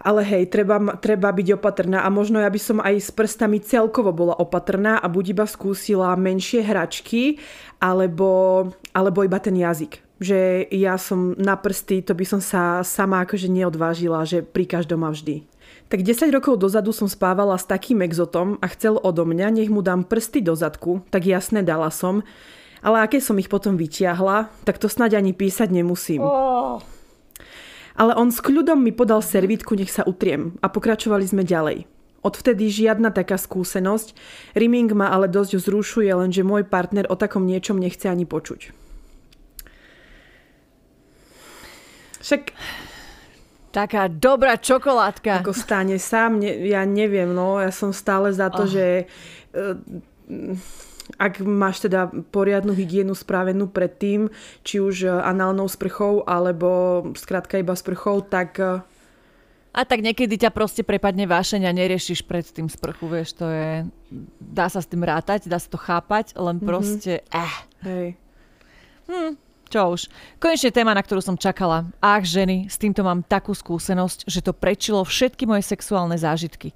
[0.05, 4.13] ale hej, treba, treba byť opatrná a možno ja by som aj s prstami celkovo
[4.13, 7.41] bola opatrná a buď iba skúsila menšie hračky,
[7.81, 10.05] alebo, alebo iba ten jazyk.
[10.21, 15.01] Že ja som na prsty, to by som sa sama akože neodvážila, že pri každom
[15.03, 15.41] a vždy.
[15.85, 19.85] Tak 10 rokov dozadu som spávala s takým exotom a chcel odo mňa, nech mu
[19.85, 22.25] dám prsty do zadku, tak jasne dala som.
[22.81, 26.25] Ale aké som ich potom vytiahla, tak to snáď ani písať nemusím.
[26.25, 26.81] Oh.
[27.95, 31.85] Ale on s kľudom mi podal servítku, nech sa utriem a pokračovali sme ďalej.
[32.25, 34.17] Odvtedy žiadna taká skúsenosť.
[34.57, 38.73] Rimming ma ale dosť zrušuje, lenže môj partner o takom niečom nechce ani počuť.
[42.25, 42.57] Však
[43.75, 45.43] Taká dobrá čokoládka.
[45.43, 48.71] Ako stane sám, ne, ja neviem, no, ja som stále za to, oh.
[48.71, 49.11] že
[49.51, 49.75] uh,
[51.19, 54.31] ak máš teda poriadnu hygienu spravenú predtým,
[54.63, 58.55] či už análnou sprchou, alebo skrátka iba sprchou, tak...
[58.63, 58.79] Uh,
[59.75, 63.83] a tak niekedy ťa proste prepadne vášeň a neriešiš pred tým sprchu, vieš, to je...
[64.39, 66.69] Dá sa s tým rátať, dá sa to chápať, len mm-hmm.
[66.71, 67.27] proste...
[67.27, 67.55] Eh.
[67.83, 68.07] Hej.
[69.11, 69.35] Hm,
[69.69, 70.07] čo už.
[70.37, 71.89] Konečne téma, na ktorú som čakala.
[72.01, 76.71] Ach, ženy, s týmto mám takú skúsenosť, že to prečilo všetky moje sexuálne zážitky.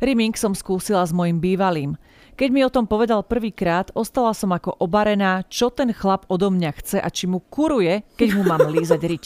[0.00, 1.96] Rimming som skúsila s mojim bývalým.
[2.34, 6.70] Keď mi o tom povedal prvýkrát, ostala som ako obarená, čo ten chlap odo mňa
[6.82, 9.24] chce a či mu kuruje, keď mu mám lízať riť.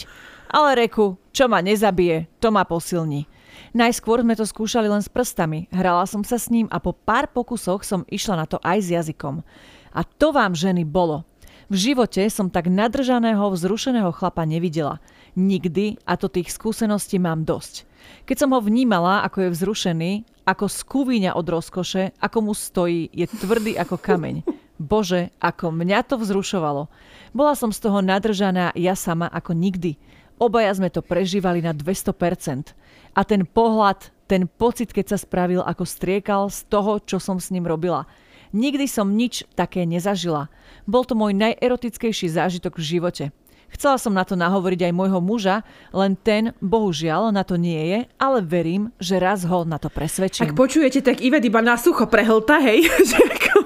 [0.53, 3.25] Ale reku, čo ma nezabije, to ma posilní.
[3.73, 7.29] Najskôr sme to skúšali len s prstami, hrala som sa s ním a po pár
[7.33, 9.45] pokusoch som išla na to aj s jazykom.
[9.93, 11.25] A to vám ženy bolo.
[11.69, 15.05] V živote som tak nadržaného, vzrušeného chlapa nevidela.
[15.37, 17.85] Nikdy a to tých skúseností mám dosť.
[18.25, 20.13] Keď som ho vnímala, ako je vzrušený,
[20.49, 24.49] ako skúvíňa od rozkoše, ako mu stojí, je tvrdý ako kameň.
[24.81, 26.89] Bože, ako mňa to vzrušovalo.
[27.37, 30.01] Bola som z toho nadržaná ja sama ako nikdy.
[30.41, 32.73] Obaja sme to prežívali na 200%.
[33.13, 37.53] A ten pohľad, ten pocit, keď sa spravil, ako striekal z toho, čo som s
[37.53, 38.09] ním robila.
[38.53, 40.49] Nikdy som nič také nezažila.
[40.89, 43.25] Bol to môj najerotickejší zážitok v živote.
[43.69, 45.61] Chcela som na to nahovoriť aj môjho muža,
[45.93, 50.49] len ten, bohužiaľ, na to nie je, ale verím, že raz ho na to presvedčím.
[50.49, 52.89] Ak počujete, tak Ivet iba na sucho prehlta, hej?
[53.13, 53.57] že ako,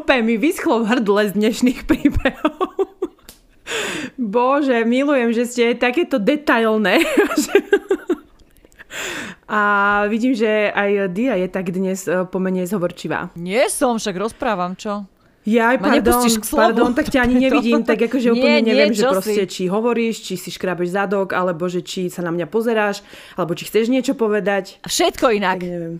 [0.00, 2.64] úplne mi vyschlo v hrdle z dnešných príbehov.
[4.16, 7.04] Bože, milujem, že ste takéto detailné.
[9.48, 9.60] A
[10.08, 13.32] vidím, že aj Dia je tak dnes eh, pomene zhovorčivá.
[13.36, 15.08] Nie som, však rozprávam, čo?
[15.42, 16.22] Ja, aj pardon,
[16.54, 19.50] pardon, tak ťa ani nevidím, tak akože úplne nie, neviem, nie, že proste, si?
[19.50, 23.02] či hovoríš, či si škrábeš zadok, alebo že či sa na mňa pozeráš,
[23.34, 24.78] alebo či chceš niečo povedať.
[24.86, 25.58] Všetko inak.
[25.58, 25.98] Tak neviem.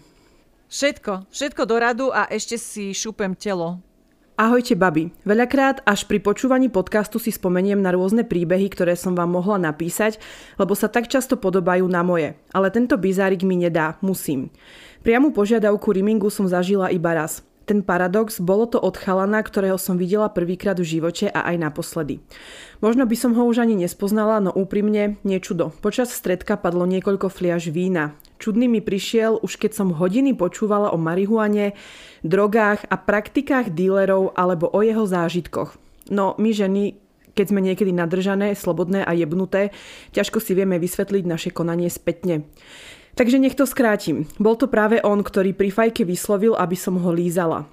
[0.70, 3.83] Všetko, všetko do radu a ešte si šúpem telo.
[4.32, 5.12] Ahojte, babi.
[5.28, 10.16] Veľakrát až pri počúvaní podcastu si spomeniem na rôzne príbehy, ktoré som vám mohla napísať,
[10.56, 12.32] lebo sa tak často podobajú na moje.
[12.48, 14.48] Ale tento bizárik mi nedá, musím.
[15.04, 19.96] Priamu požiadavku rimingu som zažila iba raz ten paradox, bolo to od chalana, ktorého som
[19.96, 22.20] videla prvýkrát v živote a aj naposledy.
[22.82, 25.70] Možno by som ho už ani nespoznala, no úprimne, niečudo.
[25.80, 28.18] Počas stredka padlo niekoľko fliaž vína.
[28.42, 31.78] Čudný mi prišiel, už keď som hodiny počúvala o marihuane,
[32.26, 35.78] drogách a praktikách dílerov alebo o jeho zážitkoch.
[36.11, 36.98] No my ženy,
[37.38, 39.70] keď sme niekedy nadržané, slobodné a jebnuté,
[40.11, 42.42] ťažko si vieme vysvetliť naše konanie spätne.
[43.14, 44.26] Takže nech to skrátim.
[44.42, 47.70] Bol to práve on, ktorý pri fajke vyslovil, aby som ho lízala.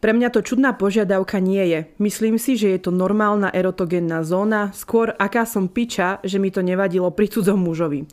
[0.00, 1.80] Pre mňa to čudná požiadavka nie je.
[2.00, 6.64] Myslím si, že je to normálna erotogénna zóna, skôr aká som piča, že mi to
[6.64, 8.08] nevadilo pri cudzom mužovi.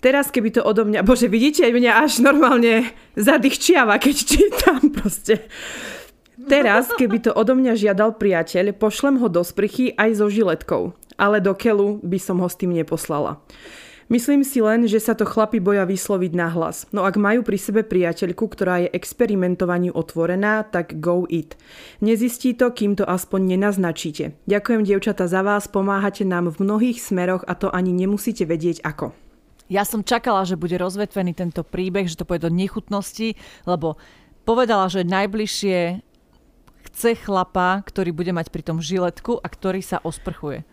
[0.00, 1.04] Teraz, keby to odo mňa...
[1.04, 2.88] Bože, vidíte, mňa až normálne
[3.20, 5.44] zadýchčiava, keď čítam proste.
[6.48, 10.96] Teraz, keby to odo mňa žiadal priateľ, pošlem ho do sprchy aj so žiletkou.
[11.20, 13.44] Ale do kelu by som ho s tým neposlala.
[14.10, 16.90] Myslím si len, že sa to chlapi boja vysloviť nahlas.
[16.90, 21.54] No ak majú pri sebe priateľku, ktorá je experimentovaniu otvorená, tak go it.
[22.02, 24.34] Nezistí to, kým to aspoň nenaznačíte.
[24.50, 29.14] Ďakujem dievčata za vás, pomáhate nám v mnohých smeroch a to ani nemusíte vedieť ako.
[29.70, 33.94] Ja som čakala, že bude rozvetvený tento príbeh, že to pôjde do nechutnosti, lebo
[34.42, 36.02] povedala, že najbližšie
[36.90, 40.66] chce chlapa, ktorý bude mať pri tom žiletku a ktorý sa osprchuje.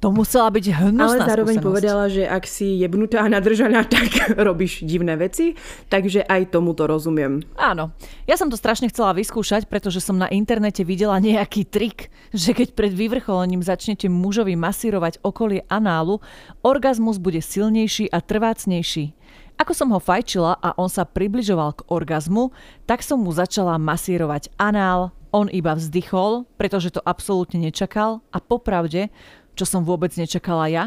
[0.00, 1.68] To musela byť hnusná Ale zároveň skúsenosť.
[1.68, 5.52] povedala, že ak si jebnutá a nadržaná, tak robíš divné veci,
[5.92, 7.44] takže aj tomu to rozumiem.
[7.60, 7.92] Áno.
[8.24, 12.72] Ja som to strašne chcela vyskúšať, pretože som na internete videla nejaký trik, že keď
[12.72, 16.24] pred vyvrcholením začnete mužovi masírovať okolie análu,
[16.64, 19.12] orgazmus bude silnejší a trvácnejší.
[19.60, 22.48] Ako som ho fajčila a on sa približoval k orgazmu,
[22.88, 29.12] tak som mu začala masírovať anál, on iba vzdychol, pretože to absolútne nečakal a popravde
[29.54, 30.84] čo som vôbec nečakala ja,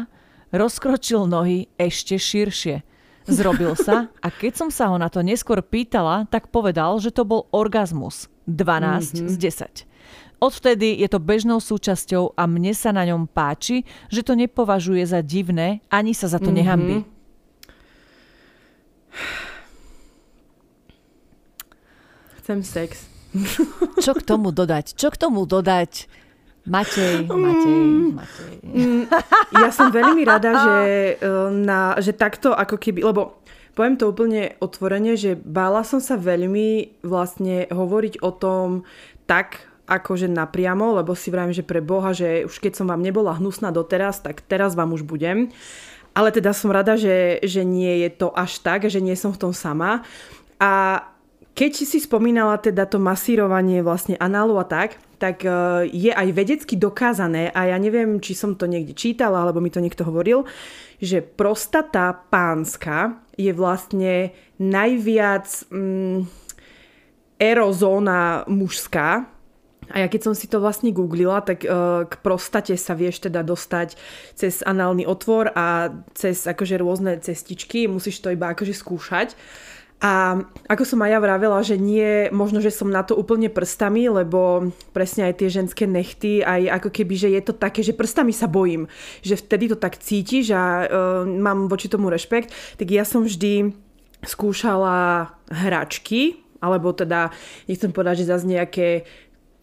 [0.54, 2.86] rozkročil nohy ešte širšie.
[3.24, 7.24] Zrobil sa a keď som sa ho na to neskôr pýtala, tak povedal, že to
[7.24, 8.60] bol orgazmus 12
[9.16, 9.28] mm-hmm.
[9.32, 9.34] z
[9.88, 10.44] 10.
[10.44, 15.24] Odvtedy je to bežnou súčasťou a mne sa na ňom páči, že to nepovažuje za
[15.24, 16.58] divné, ani sa za to mm-hmm.
[16.60, 16.96] nehambí.
[22.44, 23.08] Chcem sex.
[24.04, 25.00] Čo k tomu dodať?
[25.00, 26.12] Čo k tomu dodať?
[26.64, 28.08] Matej, Matej, mm.
[28.16, 28.52] Matej.
[28.64, 29.04] Mm,
[29.52, 30.76] ja som veľmi rada, že,
[31.20, 33.36] e, na, že takto ako keby, lebo
[33.76, 38.88] poviem to úplne otvorene, že bála som sa veľmi vlastne hovoriť o tom
[39.28, 43.36] tak, akože napriamo, lebo si vravím, že pre Boha, že už keď som vám nebola
[43.36, 45.52] hnusná doteraz, tak teraz vám už budem.
[46.16, 49.40] Ale teda som rada, že, že nie je to až tak, že nie som v
[49.44, 50.06] tom sama.
[50.56, 51.02] A
[51.52, 55.48] keď si spomínala teda to masírovanie vlastne análu a tak, tak e,
[55.88, 59.80] je aj vedecky dokázané, a ja neviem, či som to niekde čítala, alebo mi to
[59.80, 60.44] niekto hovoril,
[61.00, 66.28] že prostata pánska je vlastne najviac mm,
[67.40, 69.32] erozóna mužská,
[69.92, 73.44] a ja keď som si to vlastne googlila, tak uh, k prostate sa vieš teda
[73.44, 74.00] dostať
[74.32, 79.36] cez análny otvor a cez akože rôzne cestičky, musíš to iba akože skúšať.
[80.04, 80.36] A
[80.68, 84.68] ako som aj ja vravela, že nie, možno, že som na to úplne prstami, lebo
[84.92, 88.44] presne aj tie ženské nechty, aj ako keby, že je to také, že prstami sa
[88.44, 88.84] bojím,
[89.24, 90.84] že vtedy to tak cítiš a uh,
[91.24, 93.72] mám voči tomu rešpekt, tak ja som vždy
[94.28, 97.32] skúšala hračky, alebo teda,
[97.64, 99.08] nechcem povedať, že zase nejaké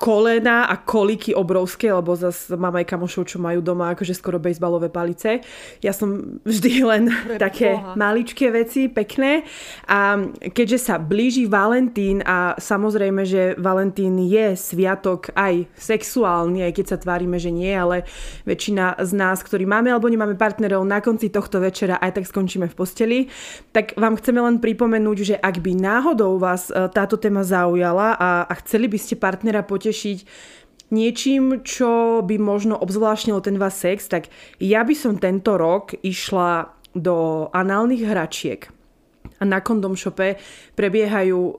[0.01, 4.89] kolena a koliky obrovské, lebo zase mám aj kamošov, čo majú doma akože skoro bejsbalové
[4.89, 5.45] palice.
[5.85, 7.93] Ja som vždy len Pre také boha.
[7.93, 9.45] maličké veci, pekné.
[9.85, 10.17] A
[10.57, 16.97] keďže sa blíži Valentín a samozrejme, že Valentín je sviatok aj sexuálny, aj keď sa
[16.97, 18.09] tvárime, že nie, ale
[18.49, 22.65] väčšina z nás, ktorí máme alebo nemáme partnerov na konci tohto večera aj tak skončíme
[22.65, 23.19] v posteli,
[23.69, 28.49] tak vám chceme len pripomenúť, že ak by náhodou vás e, táto téma zaujala a,
[28.49, 30.19] a chceli by ste partnera potešiť, potešiť
[30.95, 34.31] niečím, čo by možno obzvláštnilo ten váš sex, tak
[34.63, 38.71] ja by som tento rok išla do análnych hračiek
[39.41, 40.37] a na Kondom Shope
[40.77, 41.55] prebiehajú uh,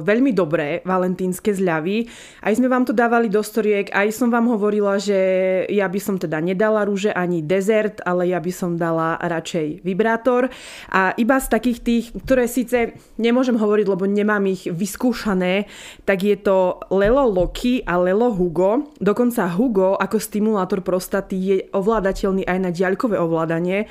[0.00, 2.08] veľmi dobré valentínske zľavy.
[2.40, 5.20] Aj sme vám to dávali do storiek, aj som vám hovorila, že
[5.68, 10.48] ja by som teda nedala rúže ani dezert, ale ja by som dala radšej vibrátor.
[10.88, 15.68] A iba z takých tých, ktoré síce nemôžem hovoriť, lebo nemám ich vyskúšané,
[16.08, 18.88] tak je to Lelo Loki a Lelo Hugo.
[18.96, 23.84] Dokonca Hugo ako stimulátor prostaty je ovládateľný aj na diaľkové ovládanie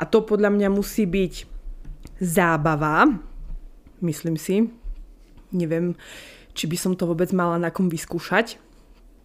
[0.00, 1.49] a to podľa mňa musí byť
[2.20, 3.08] zábava,
[4.04, 4.68] myslím si.
[5.50, 5.98] Neviem,
[6.54, 8.60] či by som to vôbec mala na kom vyskúšať.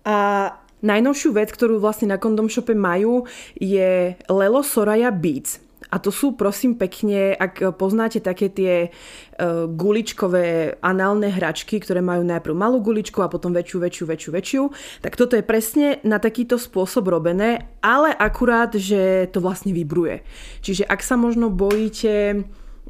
[0.08, 0.50] A
[0.82, 3.28] najnovšiu vec, ktorú vlastne na Condom Shope majú,
[3.60, 5.62] je Lelo Soraya Beats.
[5.94, 12.26] A to sú prosím pekne, ak poznáte také tie uh, guličkové análne hračky, ktoré majú
[12.26, 14.64] najprv malú guličku a potom väčšiu, väčšiu, väčšiu, väčšiu,
[15.06, 20.26] tak toto je presne na takýto spôsob robené, ale akurát, že to vlastne vibruje.
[20.66, 22.44] Čiže ak sa možno bojíte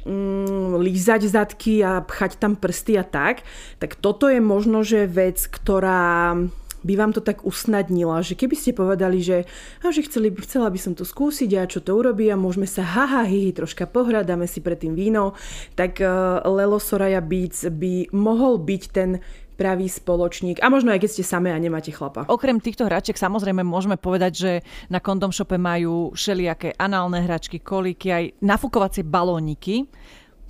[0.06, 3.42] mm, lízať zadky a pchať tam prsty a tak,
[3.82, 6.38] tak toto je možno, že vec, ktorá
[6.86, 9.42] by vám to tak usnadnila, že keby ste povedali, že,
[9.82, 13.26] že chceli, chcela by som to skúsiť a čo to urobí a môžeme sa haha
[13.26, 15.34] hihi troška pohrať, dáme si predtým víno,
[15.74, 19.18] tak uh, Lelo Soraya Beats by mohol byť ten
[19.56, 20.60] pravý spoločník.
[20.60, 22.28] A možno aj keď ste samé a nemáte chlapa.
[22.28, 24.52] Okrem týchto hračiek samozrejme môžeme povedať, že
[24.92, 29.88] na kondom shope majú všelijaké análne hračky, kolíky, aj nafúkovacie balóniky.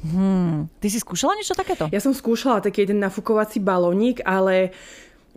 [0.05, 0.69] Hmm.
[0.83, 1.89] Ty si skúšala niečo takéto?
[1.89, 4.77] Ja som skúšala taký jeden nafúkovací balónik, ale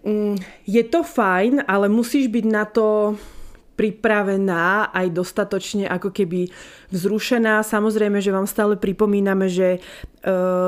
[0.03, 3.15] mm, je to fajn, ale musíš byť na to
[3.79, 6.51] pripravená, aj dostatočne ako keby
[6.91, 7.63] vzrušená.
[7.63, 9.79] Samozrejme, že vám stále pripomíname, že e,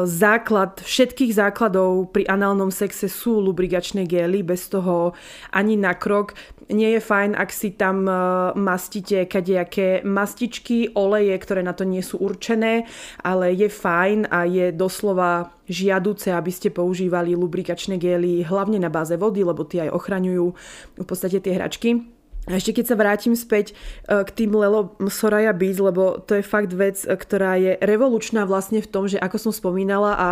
[0.07, 5.11] základ všetkých základov pri análnom sexe sú lubrigačné gély, bez toho
[5.51, 6.39] ani na krok.
[6.71, 8.15] Nie je fajn, ak si tam e,
[8.55, 12.87] mastíte kadejaké mastičky, oleje, ktoré na to nie sú určené,
[13.27, 19.19] ale je fajn a je doslova žiaduce, aby ste používali lubrikačné gély hlavne na báze
[19.19, 20.47] vody, lebo tie aj ochraňujú
[20.95, 22.20] v podstate tie hračky.
[22.49, 23.77] A ešte keď sa vrátim späť
[24.09, 28.49] e, k tým Lelo Soraya Beats, lebo to je fakt vec, e, ktorá je revolučná
[28.49, 30.27] vlastne v tom, že ako som spomínala a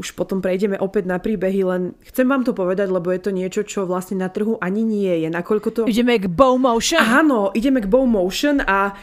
[0.00, 3.60] už potom prejdeme opäť na príbehy, len chcem vám to povedať, lebo je to niečo,
[3.68, 5.28] čo vlastne na trhu ani nie je.
[5.28, 5.80] Nakoľko to...
[5.84, 7.04] Ideme k Bow Motion.
[7.04, 8.96] Áno, ideme k Bow Motion a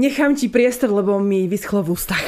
[0.00, 2.24] nechám ti priestor, lebo mi vyschlo v ústach.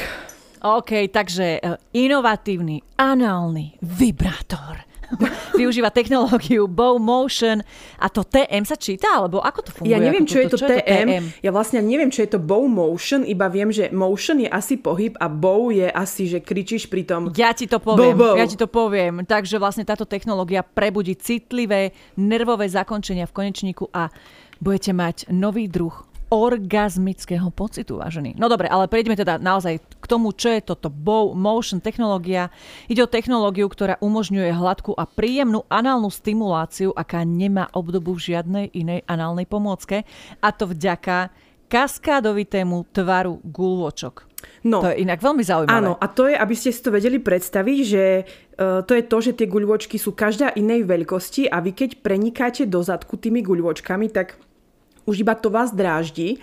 [0.61, 1.61] OK, takže e,
[1.97, 4.84] inovatívny análny vibrátor
[5.59, 7.61] využíva technológiu Bow Motion
[7.99, 9.93] a to TM sa číta, alebo ako to funguje?
[9.93, 10.75] Ja neviem, čo, je to, čo TM.
[10.75, 11.23] je to TM.
[11.41, 15.15] Ja vlastne neviem, čo je to Bow Motion, iba viem, že motion je asi pohyb
[15.21, 17.31] a bow je asi, že kričíš pri tom.
[17.33, 18.35] Ja ti to poviem, bow, bow.
[18.35, 19.23] ja ti to poviem.
[19.23, 24.11] Takže vlastne táto technológia prebudí citlivé nervové zakončenia v konečníku a
[24.59, 25.93] budete mať nový druh
[26.35, 28.33] orgazmického pocitu, vážený.
[28.35, 32.53] No dobre, ale prejdeme teda naozaj k tomu, čo je toto bow motion technológia.
[32.85, 38.65] Ide o technológiu, ktorá umožňuje hladkú a príjemnú análnu stimuláciu, aká nemá obdobu v žiadnej
[38.77, 40.05] inej análnej pomôcke.
[40.45, 41.33] A to vďaka
[41.65, 44.29] kaskádovitému tvaru gulvočok.
[44.61, 45.73] No, to je inak veľmi zaujímavé.
[45.73, 49.17] Áno, a to je, aby ste si to vedeli predstaviť, že uh, to je to,
[49.17, 54.13] že tie guľvočky sú každá inej veľkosti a vy keď prenikáte do zadku tými guľvočkami,
[54.13, 54.37] tak
[55.09, 56.41] už iba to vás dráždi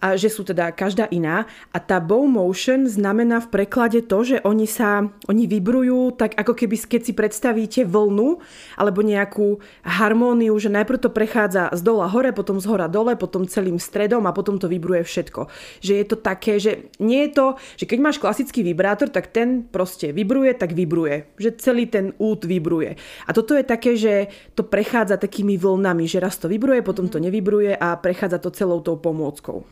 [0.00, 1.44] a že sú teda každá iná.
[1.70, 6.56] A tá bow motion znamená v preklade to, že oni sa, oni vibrujú tak ako
[6.56, 8.40] keby keď si predstavíte vlnu
[8.80, 13.44] alebo nejakú harmóniu, že najprv to prechádza z dola hore, potom z hora dole, potom
[13.44, 15.46] celým stredom a potom to vibruje všetko.
[15.84, 19.68] Že je to také, že nie je to, že keď máš klasický vibrátor, tak ten
[19.68, 21.28] proste vibruje, tak vibruje.
[21.36, 22.96] Že celý ten út vibruje.
[23.28, 27.20] A toto je také, že to prechádza takými vlnami, že raz to vibruje, potom to
[27.20, 29.68] nevibruje a prechádza to celou tou pomôckou.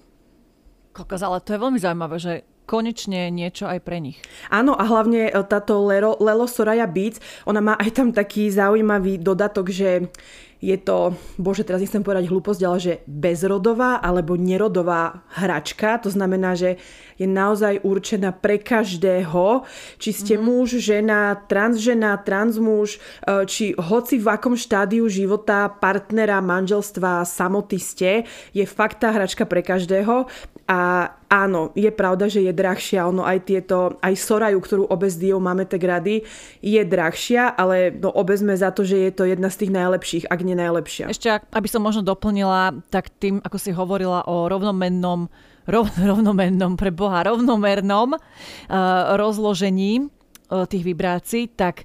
[0.99, 2.33] Kokos, ale to je veľmi zaujímavé, že
[2.67, 4.19] konečne niečo aj pre nich.
[4.51, 9.23] Áno a hlavne e, táto Lelo, Lelo Soraya Beats, ona má aj tam taký zaujímavý
[9.23, 10.11] dodatok, že
[10.59, 16.03] je to, bože, teraz nechcem povedať hlúposť, ale že bezrodová alebo nerodová hračka.
[16.03, 16.83] To znamená, že
[17.15, 19.63] je naozaj určená pre každého,
[20.03, 20.51] či ste mm-hmm.
[20.51, 28.11] muž, žena, transžena, transmuž, e, či hoci v akom štádiu života, partnera, manželstva, samoty ste,
[28.51, 30.27] je fakt tá hračka pre každého.
[30.67, 33.07] A áno, je pravda, že je drahšia.
[33.09, 36.25] Ono aj tieto, aj Soraju, ktorú obe s Diou máme tak rady,
[36.65, 40.25] je drahšia, ale no, obe sme za to, že je to jedna z tých najlepších,
[40.27, 41.13] ak nie najlepšia.
[41.13, 45.29] Ešte, aby som možno doplnila, tak tým, ako si hovorila o rovnomennom
[45.69, 48.21] rov, rovnomennom, pre Boha, rovnomernom uh,
[49.21, 50.09] rozložení
[50.49, 51.85] uh, tých vibrácií, tak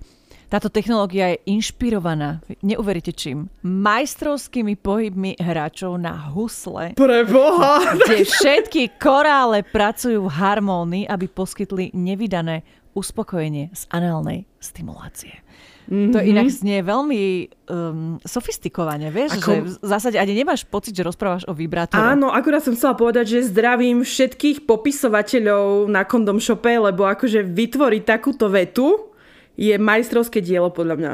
[0.53, 6.93] táto technológia je inšpirovaná, neuveríte čím, majstrovskými pohybmi hráčov na husle.
[6.93, 7.97] Pre Boha!
[7.97, 12.61] Kde všetky korále pracujú v harmónii, aby poskytli nevydané
[12.93, 15.41] uspokojenie z análnej stimulácie.
[15.89, 16.13] Mm-hmm.
[16.13, 16.27] To mhm.
[16.29, 17.21] inak znie veľmi
[17.67, 19.49] um, sofistikovane, vieš, Ako...
[19.49, 22.13] že v zásade ani nemáš pocit, že rozprávaš o vibrátoroch.
[22.13, 28.01] Áno, akurát som chcela povedať, že zdravím všetkých popisovateľov na kondom shope, lebo akože vytvoriť
[28.05, 29.12] takúto vetu
[29.57, 31.13] je majstrovské dielo podľa mňa.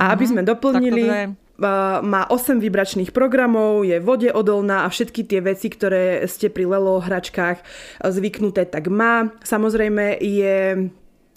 [0.00, 0.32] A aby mm-hmm.
[0.32, 1.02] sme doplnili,
[2.00, 6.96] má 8 vibračných programov, je vode odolná a všetky tie veci, ktoré ste pri Lelo
[7.04, 7.60] hračkách
[8.00, 9.28] zvyknuté, tak má.
[9.44, 10.88] Samozrejme je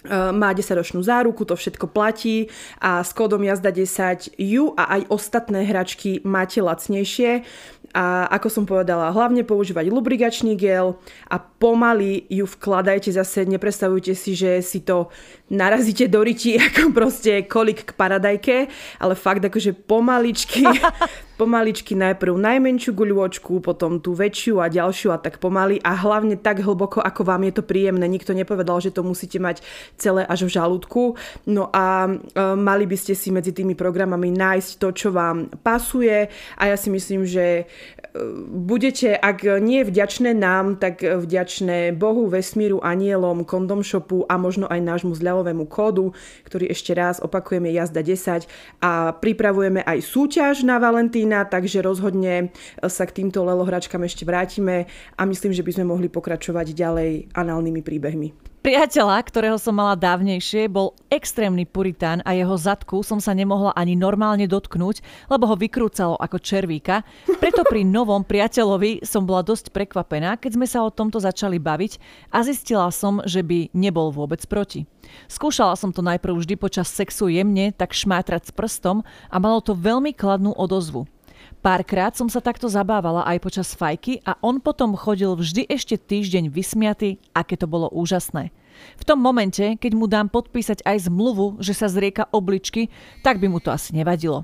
[0.04, 2.52] Eh, má 10-ročnú záruku, to všetko platí
[2.84, 7.48] a s kódom jazda 10 ju a aj ostatné hračky máte lacnejšie
[7.96, 11.00] a ako som povedala, hlavne používať lubrigačný gel
[11.32, 15.08] a pomaly ju vkladajte zase, nepredstavujte si, že si to
[15.54, 18.58] narazíte do ryti ako proste kolik k paradajke,
[18.98, 20.66] ale fakt akože pomaličky
[21.34, 26.62] pomaličky najprv najmenšiu guľôčku, potom tú väčšiu a ďalšiu a tak pomaly a hlavne tak
[26.62, 28.06] hlboko, ako vám je to príjemné.
[28.06, 29.66] Nikto nepovedal, že to musíte mať
[29.98, 31.18] celé až v žalúdku.
[31.50, 32.12] No a e,
[32.56, 36.94] mali by ste si medzi tými programami nájsť to, čo vám pasuje a ja si
[36.94, 37.66] myslím, že
[38.54, 44.86] budete, ak nie vďačné nám, tak vďačné Bohu, vesmíru, anielom, kondom shopu a možno aj
[44.86, 46.14] nášmu zľavovému kódu,
[46.46, 48.46] ktorý ešte raz opakujeme jazda 10
[48.86, 52.54] a pripravujeme aj súťaž na Valentína, takže rozhodne
[52.86, 54.86] sa k týmto lelohračkám ešte vrátime
[55.18, 58.53] a myslím, že by sme mohli pokračovať ďalej análnymi príbehmi.
[58.64, 64.00] Priateľa, ktorého som mala dávnejšie, bol extrémny puritán a jeho zadku som sa nemohla ani
[64.00, 67.04] normálne dotknúť, lebo ho vykrúcalo ako červíka.
[67.44, 72.00] Preto pri novom priateľovi som bola dosť prekvapená, keď sme sa o tomto začali baviť
[72.32, 74.88] a zistila som, že by nebol vôbec proti.
[75.28, 79.76] Skúšala som to najprv vždy počas sexu jemne, tak šmátrať s prstom a malo to
[79.76, 81.04] veľmi kladnú odozvu.
[81.64, 86.52] Párkrát som sa takto zabávala aj počas fajky a on potom chodil vždy ešte týždeň
[86.52, 88.52] vysmiaty, aké to bolo úžasné.
[89.00, 92.92] V tom momente, keď mu dám podpísať aj zmluvu, že sa zrieka obličky,
[93.24, 94.44] tak by mu to asi nevadilo.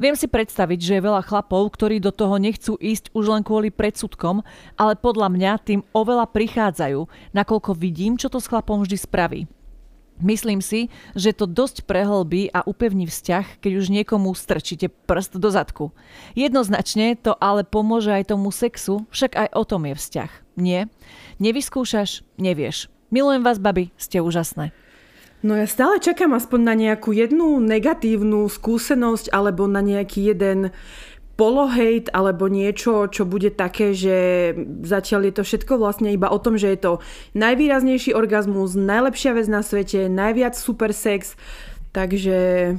[0.00, 3.68] Viem si predstaviť, že je veľa chlapov, ktorí do toho nechcú ísť už len kvôli
[3.68, 4.40] predsudkom,
[4.80, 9.40] ale podľa mňa tým oveľa prichádzajú, nakoľko vidím, čo to s chlapom vždy spraví.
[10.24, 15.52] Myslím si, že to dosť prehlbí a upevní vzťah, keď už niekomu strčíte prst do
[15.52, 15.92] zadku.
[16.32, 20.30] Jednoznačne to ale pomôže aj tomu sexu, však aj o tom je vzťah.
[20.56, 20.88] Nie?
[21.44, 22.24] Nevyskúšaš?
[22.40, 22.88] Nevieš.
[23.12, 24.72] Milujem vás, baby, ste úžasné.
[25.44, 30.72] No ja stále čakám aspoň na nejakú jednu negatívnu skúsenosť alebo na nejaký jeden
[31.34, 34.16] polohejt alebo niečo, čo bude také, že
[34.86, 36.92] zatiaľ je to všetko vlastne iba o tom, že je to
[37.34, 41.34] najvýraznejší orgazmus, najlepšia vec na svete, najviac super sex,
[41.90, 42.78] takže...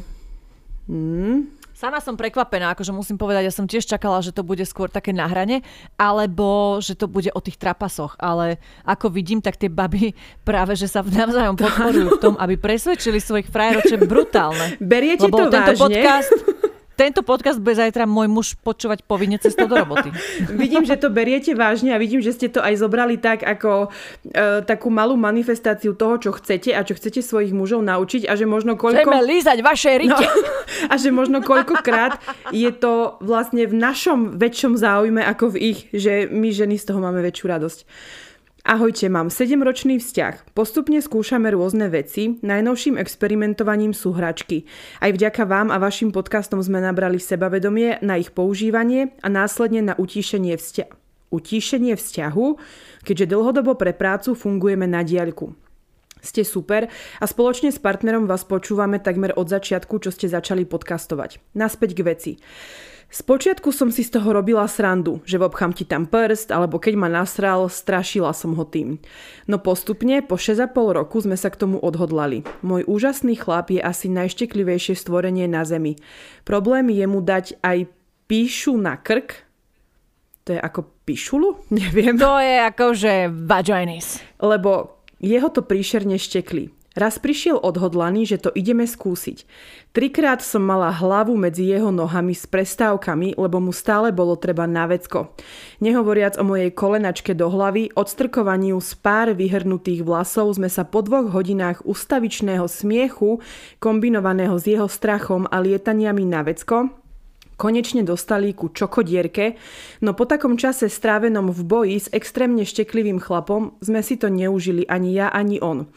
[0.85, 1.51] Hmm.
[1.75, 5.11] Sama som prekvapená, akože musím povedať, ja som tiež čakala, že to bude skôr také
[5.11, 5.59] na hrane,
[5.99, 10.15] alebo že to bude o tých trapasoch, ale ako vidím, tak tie baby
[10.47, 14.79] práve, že sa navzájom podporujú v tom, aby presvedčili svojich frajerov, čo je brutálne.
[14.79, 15.83] Beriete Lebo to tento vážne?
[15.83, 16.54] podcast
[16.95, 20.09] tento podcast bude zajtra môj muž počúvať povinne cestou do roboty.
[20.63, 23.91] vidím, že to beriete vážne a vidím, že ste to aj zobrali tak ako
[24.25, 28.47] e, takú malú manifestáciu toho, čo chcete a čo chcete svojich mužov naučiť a že
[28.47, 29.03] možno koľko...
[29.03, 30.25] Chceme lízať vaše rite.
[30.25, 30.31] No,
[30.91, 32.17] a že možno koľkokrát
[32.55, 37.03] je to vlastne v našom väčšom záujme ako v ich, že my ženy z toho
[37.03, 37.79] máme väčšiu radosť.
[38.66, 40.57] Ahojte, mám 7-ročný vzťah.
[40.57, 44.66] Postupne skúšame rôzne veci, najnovším experimentovaním sú hračky.
[44.97, 49.93] Aj vďaka vám a vašim podcastom sme nabrali sebavedomie na ich používanie a následne na
[49.93, 50.89] utíšenie, vzťa-
[51.30, 52.45] utíšenie vzťahu,
[53.05, 55.53] keďže dlhodobo pre prácu fungujeme na diaľku.
[56.26, 56.89] Ste super
[57.22, 61.38] a spoločne s partnerom vás počúvame takmer od začiatku, čo ste začali podcastovať.
[61.53, 62.32] Naspäť k veci.
[63.16, 67.07] Spočiatku som si z toho robila srandu, že obchám ti tam prst, alebo keď ma
[67.07, 68.99] nasral, strašila som ho tým.
[69.47, 72.43] No postupne, po 6,5 roku sme sa k tomu odhodlali.
[72.59, 75.95] Môj úžasný chlap je asi najšteklivejšie stvorenie na zemi.
[76.43, 77.88] Problém je mu dať aj
[78.28, 79.47] píšu na krk,
[80.43, 81.49] to je ako pišulu?
[81.80, 82.20] Neviem.
[82.20, 84.20] To je ako, že vaginis.
[84.43, 86.74] Lebo jeho to príšerne štekli.
[86.95, 89.43] Raz prišiel odhodlaný, že to ideme skúsiť.
[89.91, 94.87] Trikrát som mala hlavu medzi jeho nohami s prestávkami, lebo mu stále bolo treba na
[94.87, 95.35] vecko.
[95.83, 101.35] Nehovoriac o mojej kolenačke do hlavy, odstrkovaniu z pár vyhrnutých vlasov sme sa po dvoch
[101.35, 103.43] hodinách ustavičného smiechu,
[103.83, 107.04] kombinovaného s jeho strachom a lietaniami na vecko,
[107.55, 109.55] konečne dostali ku čokodierke,
[110.03, 114.87] no po takom čase strávenom v boji s extrémne šteklivým chlapom sme si to neužili
[114.87, 115.87] ani ja, ani on.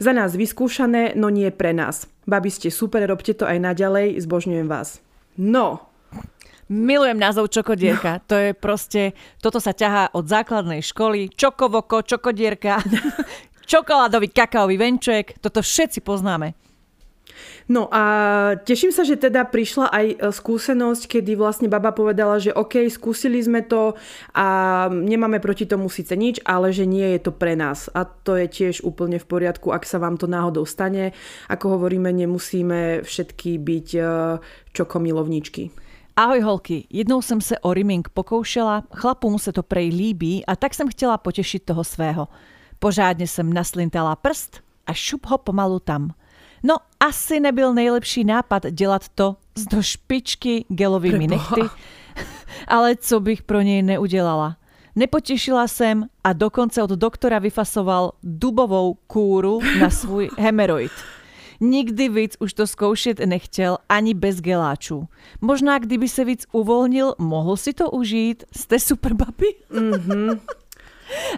[0.00, 2.08] Za nás vyskúšané, no nie pre nás.
[2.28, 5.00] Babi ste super, robte to aj naďalej, zbožňujem vás.
[5.36, 5.92] No,
[6.66, 8.18] Milujem názov čokodierka.
[8.18, 8.22] No.
[8.26, 11.30] To je proste, toto sa ťahá od základnej školy.
[11.30, 12.82] Čokovoko, čokodierka,
[13.70, 15.38] čokoládový kakaový venček.
[15.38, 16.65] Toto všetci poznáme.
[17.66, 18.02] No a
[18.62, 23.42] teším sa, že teda prišla aj e, skúsenosť, kedy vlastne baba povedala, že OK, skúsili
[23.42, 23.98] sme to
[24.38, 24.46] a
[24.86, 27.90] nemáme proti tomu síce nič, ale že nie je to pre nás.
[27.90, 31.10] A to je tiež úplne v poriadku, ak sa vám to náhodou stane.
[31.50, 34.02] Ako hovoríme, nemusíme všetky byť e,
[34.70, 35.74] čokomilovničky.
[36.16, 40.74] Ahoj holky, jednou jsem se o rimming pokoušela, chlapům se to prej líbí a tak
[40.74, 42.28] jsem chtěla potěšit toho svého.
[42.78, 46.14] Pořádně jsem naslintala prst a šup ho pomalu tam–
[46.62, 49.36] No asi nebyl nejlepší nápad dělat to
[49.70, 51.60] do špičky gelovými nechty,
[52.68, 54.56] ale co bych pro něj neudělala.
[54.96, 60.92] Nepotěšila jsem a dokonce od doktora vyfasoval dubovou kůru na svůj hemeroid.
[61.60, 65.08] Nikdy víc už to zkoušet nechtěl ani bez geláčů.
[65.40, 68.44] Možná kdyby se víc uvolnil, mohl si to užít.
[68.56, 69.54] Jste super babi?
[69.70, 70.40] Mm-hmm.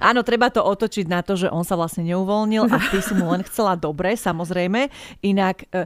[0.00, 3.28] Áno, treba to otočiť na to, že on sa vlastne neuvolnil a ty si mu
[3.32, 4.88] len chcela dobre, samozrejme.
[5.22, 5.84] Inak e,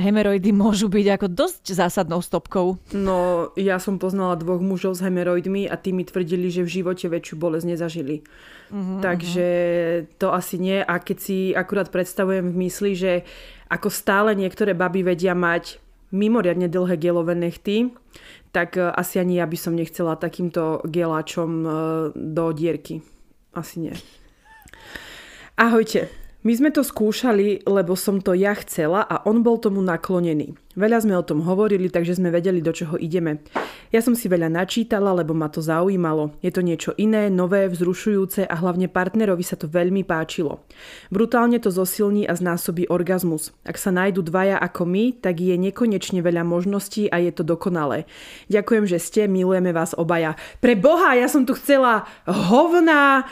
[0.00, 2.80] hemeroidy môžu byť ako dosť zásadnou stopkou.
[2.96, 7.06] No, ja som poznala dvoch mužov s hemeroidmi a tí mi tvrdili, že v živote
[7.12, 8.16] väčšiu bolesť nezažili.
[8.72, 9.48] Uh-huh, Takže
[10.16, 10.80] to asi nie.
[10.80, 13.12] A keď si akurát predstavujem v mysli, že
[13.68, 15.78] ako stále niektoré baby vedia mať
[16.10, 17.94] mimoriadne dlhé gelové nechty,
[18.50, 21.70] tak e, asi ani ja by som nechcela takýmto geláčom e,
[22.14, 23.02] do dierky.
[23.54, 23.94] Asi nie.
[25.58, 26.08] Ahojte.
[26.40, 30.56] My sme to skúšali, lebo som to ja chcela a on bol tomu naklonený.
[30.78, 33.42] Veľa sme o tom hovorili, takže sme vedeli, do čoho ideme.
[33.90, 36.38] Ja som si veľa načítala, lebo ma to zaujímalo.
[36.46, 40.62] Je to niečo iné, nové, vzrušujúce a hlavne partnerovi sa to veľmi páčilo.
[41.10, 43.50] Brutálne to zosilní a znásobí orgazmus.
[43.66, 48.06] Ak sa nájdu dvaja ako my, tak je nekonečne veľa možností a je to dokonalé.
[48.46, 50.38] Ďakujem, že ste, milujeme vás obaja.
[50.62, 53.26] Pre Boha, ja som tu chcela hovna,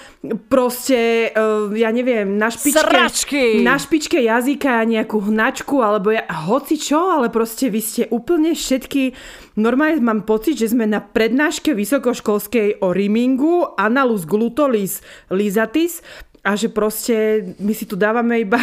[0.51, 3.45] proste, uh, ja neviem, na špičke, Sračky.
[3.63, 8.57] na špičke jazyka nejakú hnačku, alebo ja, hoci čo, ale ale proste vy ste úplne
[8.57, 9.13] všetky...
[9.61, 16.01] Normálne mám pocit, že sme na prednáške vysokoškolskej o rimingu, analus glutolis lizatis
[16.41, 18.57] a že proste my si tu dávame iba...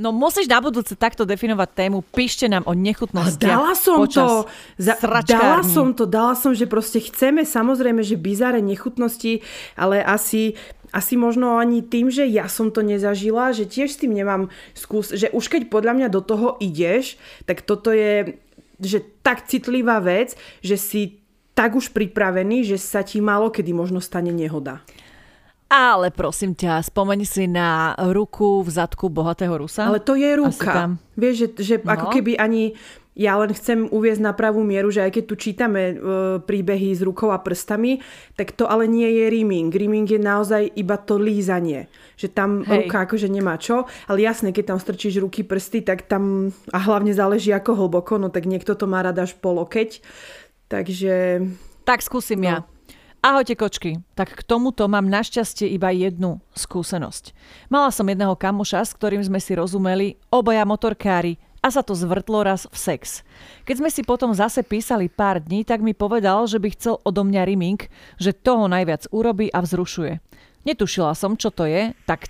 [0.00, 2.02] No musíš na budúce takto definovať tému.
[2.02, 3.38] Píšte nám o nechutnosti.
[3.38, 4.48] Dala som to.
[4.80, 6.08] Za, dala som to.
[6.08, 9.44] Dala som, že proste chceme samozrejme, že bizáre nechutnosti,
[9.78, 10.58] ale asi
[10.92, 15.10] asi možno ani tým, že ja som to nezažila, že tiež s tým nemám skús,
[15.10, 17.16] že už keď podľa mňa do toho ideš,
[17.48, 18.38] tak toto je
[18.82, 21.22] že tak citlivá vec, že si
[21.54, 24.82] tak už pripravený, že sa ti málo kedy možno stane nehoda.
[25.72, 29.88] Ale prosím ťa, spomeni si na ruku v zadku bohatého Rusa.
[29.88, 31.00] Ale to je ruka.
[31.16, 31.96] Vieš, že, že no.
[31.96, 32.76] ako keby ani
[33.12, 35.94] ja len chcem uviezť na pravú mieru, že aj keď tu čítame e,
[36.40, 38.00] príbehy s rukou a prstami,
[38.40, 39.68] tak to ale nie je rimming.
[39.68, 41.92] Rimming je naozaj iba to lízanie.
[42.16, 42.88] Že tam Hej.
[42.88, 43.84] ruka akože nemá čo.
[44.08, 48.32] Ale jasne, keď tam strčíš ruky, prsty, tak tam, a hlavne záleží ako hlboko, no
[48.32, 50.00] tak niekto to má rada až po lokeť.
[50.72, 51.44] Takže...
[51.84, 52.48] Tak skúsim no.
[52.48, 52.56] ja.
[53.22, 57.30] Ahojte kočky, tak k tomuto mám našťastie iba jednu skúsenosť.
[57.70, 62.42] Mala som jedného kamoša, s ktorým sme si rozumeli, obaja motorkári, a sa to zvrtlo
[62.42, 63.22] raz v sex.
[63.64, 67.22] Keď sme si potom zase písali pár dní, tak mi povedal, že by chcel odo
[67.22, 67.80] mňa rimming,
[68.18, 70.18] že toho najviac urobí a vzrušuje.
[70.66, 72.26] Netušila som, čo to je, tak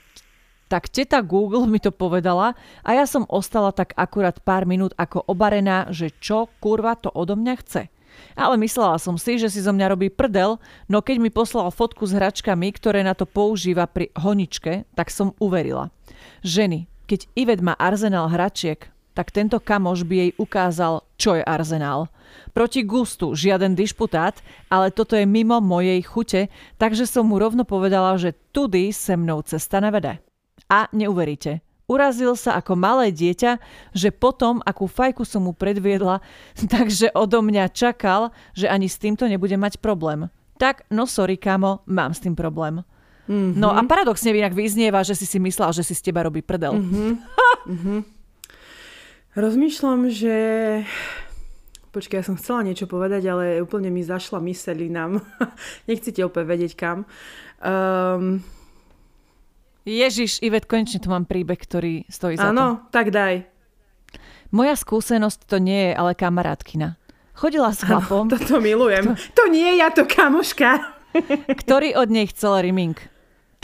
[0.73, 5.21] tak teta Google mi to povedala a ja som ostala tak akurát pár minút ako
[5.29, 7.93] obarená, že čo kurva to odo mňa chce.
[8.33, 10.57] Ale myslela som si, že si zo mňa robí prdel,
[10.89, 15.37] no keď mi poslal fotku s hračkami, ktoré na to používa pri honičke, tak som
[15.37, 15.93] uverila.
[16.41, 22.09] Ženy, keď Ivet má arzenál hračiek, tak tento kamoš by jej ukázal, čo je arzenál.
[22.53, 24.41] Proti gustu žiaden dišputát,
[24.73, 29.41] ale toto je mimo mojej chute, takže som mu rovno povedala, že tudy se mnou
[29.45, 30.21] cesta nevede.
[30.69, 33.61] A neuveríte, urazil sa ako malé dieťa,
[33.93, 36.25] že potom, akú fajku som mu predviedla,
[36.73, 40.33] takže odo mňa čakal, že ani s týmto nebude mať problém.
[40.57, 42.85] Tak, no sorry, kamo, mám s tým problém.
[43.27, 43.59] Mm-hmm.
[43.59, 46.75] No a paradoxne inak vyznieva, že si si myslel, že si z teba robí prdel.
[46.75, 48.01] Mm-hmm.
[49.33, 50.37] Rozmýšľam, že...
[51.93, 55.25] Počkaj, ja som chcela niečo povedať, ale úplne mi zašla myseľ nám.
[55.89, 57.09] Nechcete úplne vedieť kam.
[57.65, 58.45] Um...
[59.89, 63.49] Ježiš, Ivet, konečne tu mám príbeh, ktorý stojí za Áno, tak daj.
[64.53, 67.01] Moja skúsenosť to nie je ale kamarátkina.
[67.33, 68.29] Chodila s chlapom.
[68.29, 69.17] Ano, toto milujem.
[69.17, 71.01] To, to nie je ja, to kamoška.
[71.65, 72.95] ktorý od nej chcel riming.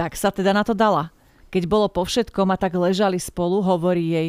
[0.00, 1.12] Tak sa teda na to dala.
[1.52, 4.28] Keď bolo po všetkom a tak ležali spolu, hovorí jej,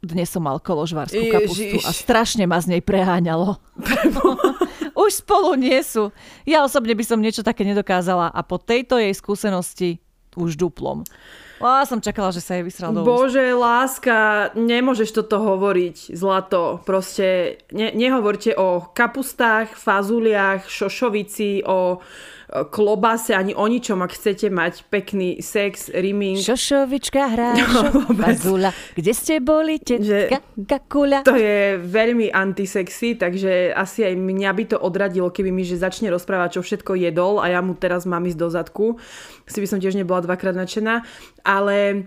[0.00, 3.60] dnes som mal koložvarskú kapustu a strašne ma z nej preháňalo.
[5.00, 6.12] Už spolu nie sú.
[6.48, 10.00] Ja osobne by som niečo také nedokázala a po tejto jej skúsenosti
[10.38, 11.02] už duplom.
[11.60, 16.80] Lá, som čakala, že sa jej vysral do Bože, láska, nemôžeš toto hovoriť, zlato.
[16.88, 22.00] Proste ne, nehovorte o kapustách, fazuliach, šošovici, o
[22.50, 26.42] klobase, ani o ničom, ak chcete mať pekný sex, rimming.
[26.42, 28.74] Šošovička hrá, no, fazula.
[28.98, 31.22] Kde ste boli, tetka, kakuľa?
[31.22, 36.10] To je veľmi antisexy, takže asi aj mňa by to odradilo, keby mi že začne
[36.10, 38.86] rozprávať, čo všetko jedol a ja mu teraz mám ísť do zadku.
[39.50, 41.02] Si by som tiež nebola dvakrát nadšená.
[41.42, 42.06] Ale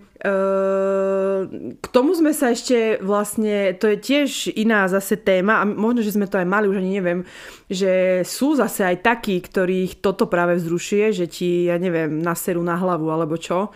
[1.75, 6.15] k tomu sme sa ešte vlastne, to je tiež iná zase téma a možno, že
[6.15, 7.27] sme to aj mali, už ani neviem,
[7.67, 12.79] že sú zase aj takí, ktorých toto práve vzrušuje, že ti, ja neviem, naserú na
[12.79, 13.75] hlavu alebo čo.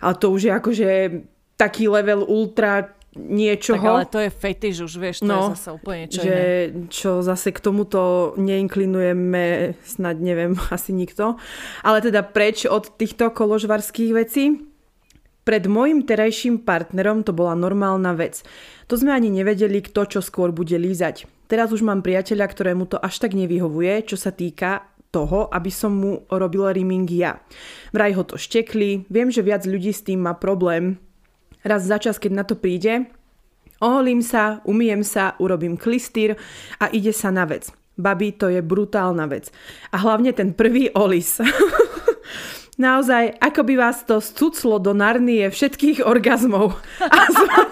[0.00, 0.88] Ale to už je akože
[1.60, 3.80] taký level ultra niečoho.
[3.80, 6.46] Tak ale to je fetiš už, vieš, to no, je zase úplne niečo že, iné.
[6.90, 8.00] Čo zase k tomuto
[8.36, 11.38] neinklinujeme snad neviem, asi nikto.
[11.82, 14.44] Ale teda preč od týchto koložvarských vecí.
[15.44, 18.40] Pred môjim terajším partnerom to bola normálna vec.
[18.88, 21.28] To sme ani nevedeli, kto čo skôr bude lízať.
[21.52, 25.94] Teraz už mám priateľa, ktorému to až tak nevyhovuje, čo sa týka toho, aby som
[25.94, 27.38] mu robil rimming ja.
[27.94, 30.98] Vraj ho to štekli, viem, že viac ľudí s tým má problém.
[31.64, 33.08] Raz za čas, keď na to príde,
[33.80, 36.36] oholím sa, umiem sa, urobím klistýr
[36.76, 37.72] a ide sa na vec.
[37.96, 39.48] Babi, to je brutálna vec.
[39.88, 41.40] A hlavne ten prvý olis.
[42.74, 46.74] Naozaj, ako by vás to scuclo do narnie všetkých orgazmov.
[47.00, 47.70] Aspoň,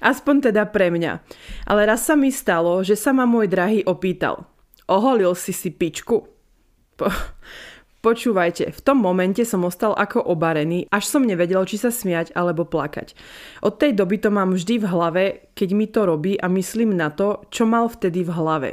[0.00, 1.20] aspoň teda pre mňa.
[1.68, 4.48] Ale raz sa mi stalo, že sa ma môj drahý opýtal.
[4.88, 6.24] Oholil si si pičku?
[6.96, 7.06] Po,
[8.04, 12.68] Počúvajte, v tom momente som ostal ako obarený, až som nevedel, či sa smiať alebo
[12.68, 13.16] plakať.
[13.64, 15.24] Od tej doby to mám vždy v hlave,
[15.56, 18.68] keď mi to robí a myslím na to, čo mal vtedy v hlave.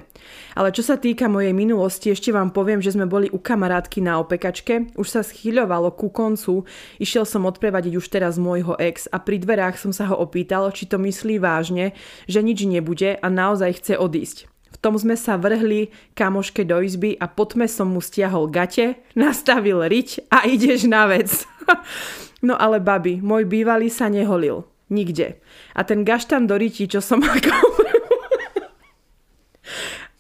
[0.59, 4.19] Ale čo sa týka mojej minulosti, ešte vám poviem, že sme boli u kamarátky na
[4.19, 6.67] opekačke, už sa schyľovalo ku koncu,
[6.99, 10.91] išiel som odprevadiť už teraz môjho ex a pri dverách som sa ho opýtal, či
[10.91, 11.95] to myslí vážne,
[12.27, 17.27] že nič nebude a naozaj chce odísť tom sme sa vrhli kamoške do izby a
[17.27, 21.29] po tme som mu stiahol gate, nastavil riť a ideš na vec.
[22.47, 24.63] no ale babi, môj bývalý sa neholil.
[24.91, 25.39] Nikde.
[25.71, 27.51] A ten gaštan do riti, čo som ako...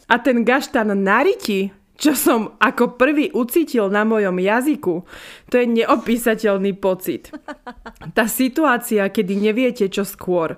[0.07, 1.71] a ten gaštan na riti,
[2.01, 5.05] čo som ako prvý ucítil na mojom jazyku,
[5.53, 7.29] to je neopísateľný pocit.
[8.17, 10.57] Tá situácia, kedy neviete čo skôr.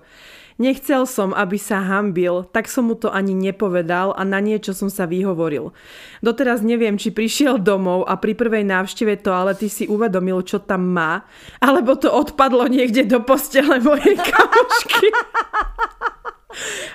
[0.63, 4.87] Nechcel som, aby sa hambil, tak som mu to ani nepovedal a na niečo som
[4.87, 5.75] sa vyhovoril.
[6.23, 11.27] Doteraz neviem, či prišiel domov a pri prvej návšteve toalety si uvedomil, čo tam má,
[11.59, 15.11] alebo to odpadlo niekde do postele mojej kamošky.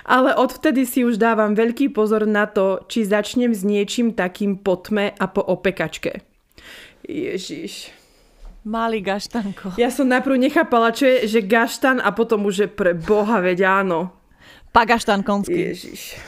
[0.09, 4.81] Ale odvtedy si už dávam veľký pozor na to, či začnem s niečím takým po
[4.81, 6.25] tme a po opekačke.
[7.05, 7.98] Ježiš.
[8.67, 9.79] Malý gaštanko.
[9.79, 13.63] Ja som najprv nechápala, čo je, že gaštan a potom už je pre boha, veď
[13.63, 14.11] áno.
[14.75, 15.71] Pagaštan konský.
[15.71, 16.19] Ježiš.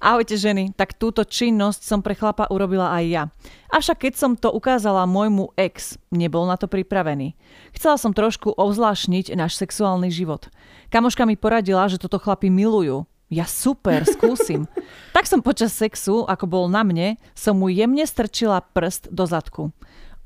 [0.00, 3.22] Ahojte ženy, tak túto činnosť som pre chlapa urobila aj ja.
[3.68, 7.36] Avšak keď som to ukázala môjmu ex, nebol na to pripravený.
[7.76, 10.48] Chcela som trošku ovzlášniť náš sexuálny život.
[10.88, 13.04] Kamoška mi poradila, že toto chlapi milujú.
[13.30, 14.66] Ja super, skúsim.
[15.16, 19.70] tak som počas sexu, ako bol na mne, som mu jemne strčila prst do zadku.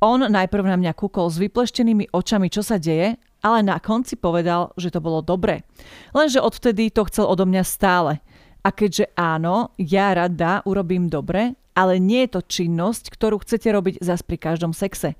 [0.04, 4.76] On najprv na mňa kúkol s vypleštenými očami, čo sa deje, ale na konci povedal,
[4.76, 5.64] že to bolo dobre.
[6.12, 8.20] Lenže odvtedy to chcel odo mňa stále.
[8.60, 13.94] A keďže áno, ja rada urobím dobre, ale nie je to činnosť, ktorú chcete robiť
[14.04, 15.16] zas pri každom sexe.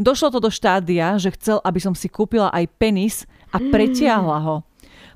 [0.00, 4.56] Došlo to do štádia, že chcel, aby som si kúpila aj penis a pretiahla ho.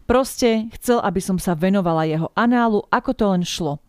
[0.04, 3.80] Proste chcel, aby som sa venovala jeho análu, ako to len šlo.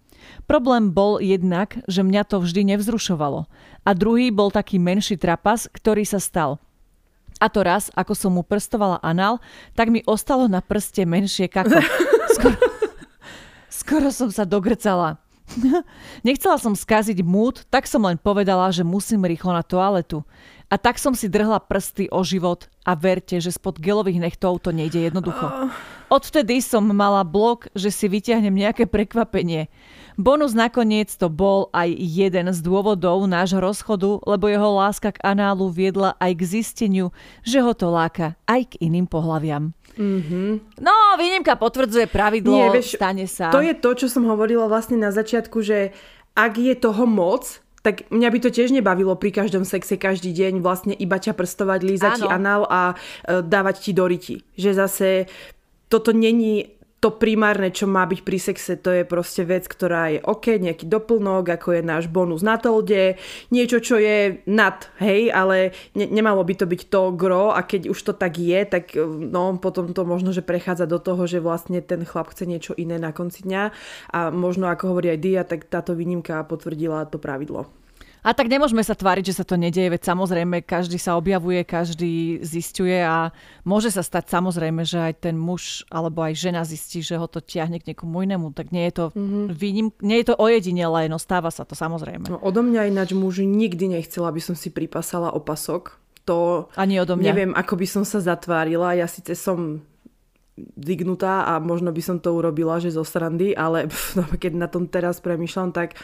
[0.46, 3.50] Problém bol jednak, že mňa to vždy nevzrušovalo.
[3.82, 6.62] A druhý bol taký menší trapas, ktorý sa stal.
[7.38, 9.42] A to raz, ako som mu prstovala anál,
[9.78, 11.82] tak mi ostalo na prste menšie kako.
[12.38, 12.58] Skoro,
[13.70, 15.18] skoro som sa dogrcala.
[16.28, 20.24] Nechcela som skaziť múd, tak som len povedala, že musím rýchlo na toaletu.
[20.68, 24.76] A tak som si drhla prsty o život a verte, že spod gelových nechtov to
[24.76, 25.48] nejde jednoducho.
[25.48, 25.72] Ah.
[26.12, 29.72] Odvtedy som mala blok, že si vyťahnem nejaké prekvapenie.
[30.20, 35.72] Bonus nakoniec to bol aj jeden z dôvodov nášho rozchodu, lebo jeho láska k análu
[35.72, 37.16] viedla aj k zisteniu,
[37.48, 39.72] že ho to láka aj k iným pohľaviam.
[39.98, 40.50] Mm-hmm.
[40.80, 43.50] No, výnimka potvrdzuje pravidlo, Nie, vieš, stane sa.
[43.50, 45.92] To je to, čo som hovorila vlastne na začiatku, že
[46.38, 50.62] ak je toho moc, tak mňa by to tiež nebavilo pri každom sexe každý deň
[50.62, 54.44] vlastne iba ťa prstovať, lízať ti anál a e, dávať ti do ryti.
[54.60, 55.08] Že zase
[55.88, 56.77] toto není
[57.08, 60.92] to primárne, čo má byť pri sexe, to je proste vec, ktorá je OK, nejaký
[60.92, 63.16] doplnok, ako je náš bonus na tolde,
[63.48, 67.88] niečo, čo je nad, hej, ale ne, nemalo by to byť to gro a keď
[67.88, 71.80] už to tak je, tak no, potom to možno, že prechádza do toho, že vlastne
[71.80, 73.64] ten chlap chce niečo iné na konci dňa
[74.12, 77.87] a možno, ako hovorí aj Dia, tak táto výnimka potvrdila to pravidlo.
[78.28, 82.44] A tak nemôžeme sa tváriť, že sa to nedieje, veď samozrejme každý sa objavuje, každý
[82.44, 83.32] zistuje a
[83.64, 87.40] môže sa stať samozrejme, že aj ten muž alebo aj žena zistí, že ho to
[87.40, 88.52] ťahne k niekomu inému.
[88.52, 89.44] Tak nie je to, mm-hmm.
[89.56, 92.28] výnim, nie je to ojedinelé, no stáva sa to samozrejme.
[92.28, 95.96] No, odo mňa ináč muž nikdy nechcela, aby som si pripasala opasok.
[96.28, 97.24] To Ani odo mňa.
[97.32, 98.92] neviem, ako by som sa zatvárila.
[98.92, 99.88] Ja síce som
[100.76, 104.92] dignutá a možno by som to urobila, že zo srandy, ale pff, keď na tom
[104.92, 105.96] teraz premyšľam, tak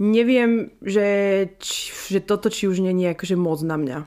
[0.00, 1.06] neviem, že,
[1.60, 3.98] či, že toto či už není akože moc na mňa.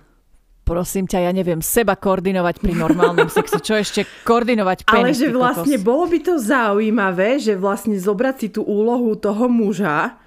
[0.64, 3.60] Prosím ťa, ja neviem seba koordinovať pri normálnom sexe.
[3.60, 5.86] Čo ešte koordinovať penis, Ale že vlastne kokos.
[5.86, 10.18] bolo by to zaujímavé, že vlastne zobrať si tú úlohu toho muža,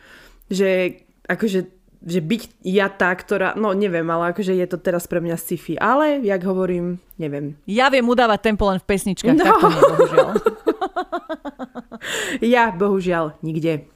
[0.53, 1.75] že akože
[2.07, 5.75] že byť ja tá, ktorá, no neviem, ale akože je to teraz pre mňa sci-fi.
[5.75, 7.59] Ale, jak hovorím, neviem.
[7.67, 9.43] Ja viem udávať tempo len v pesničkách, no.
[9.43, 10.31] tak to nie, bohužiaľ.
[12.55, 13.91] ja, bohužiaľ, nikde.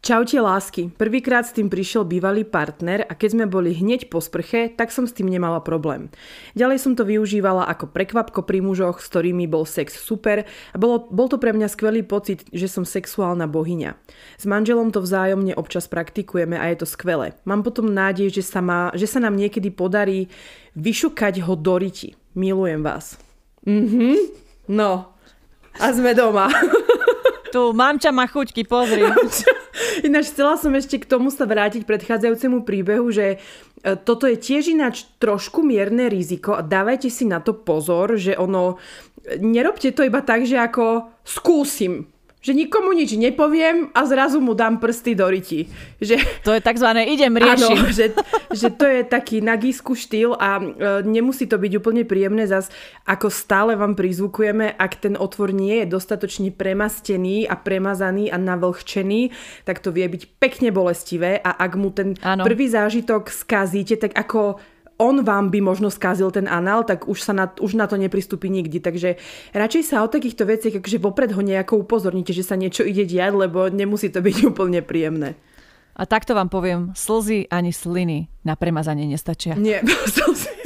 [0.00, 0.88] Čaute lásky.
[0.96, 5.04] Prvýkrát s tým prišiel bývalý partner a keď sme boli hneď po sprche, tak som
[5.04, 6.08] s tým nemala problém.
[6.56, 11.04] Ďalej som to využívala ako prekvapko pri mužoch, s ktorými bol sex super a bolo,
[11.12, 13.92] bol to pre mňa skvelý pocit, že som sexuálna bohyňa.
[14.40, 17.36] S manželom to vzájomne občas praktikujeme a je to skvelé.
[17.44, 20.32] Mám potom nádej, že sa, má, že sa nám niekedy podarí
[20.80, 22.16] vyšukať ho do riti.
[22.32, 23.20] Milujem vás.
[23.68, 24.16] Mhm.
[24.72, 25.12] No.
[25.76, 26.48] A sme doma.
[27.52, 29.04] Tu, mamča má chuťky, pozri.
[30.06, 34.70] Ináč chcela som ešte k tomu sa vrátiť predchádzajúcemu príbehu, že e, toto je tiež
[34.70, 38.78] ináč trošku mierne riziko a dávajte si na to pozor, že ono,
[39.38, 42.06] nerobte to iba tak, že ako skúsim
[42.40, 45.68] že nikomu nič nepoviem a zrazu mu dám prsty do ryti.
[46.00, 47.76] Že, to je takzvané idem riešiť.
[47.76, 48.16] Áno, že,
[48.48, 50.64] že to je taký nagísku štýl a e,
[51.04, 52.72] nemusí to byť úplne príjemné zas,
[53.04, 59.36] ako stále vám prizvukujeme, ak ten otvor nie je dostatočne premastený a premazaný a navlhčený,
[59.68, 62.40] tak to vie byť pekne bolestivé a ak mu ten ano.
[62.48, 64.56] prvý zážitok skazíte, tak ako
[65.00, 68.52] on vám by možno skázil ten anál, tak už, sa na, už na to nepristúpi
[68.52, 68.84] nikdy.
[68.84, 69.16] Takže
[69.56, 73.32] radšej sa o takýchto veciach, akože vopred ho nejako upozorníte, že sa niečo ide diať,
[73.32, 75.40] lebo nemusí to byť úplne príjemné.
[75.96, 79.56] A takto vám poviem, slzy ani sliny na premazanie nestačia.
[79.56, 79.80] Nie,
[80.16, 80.60] slzy.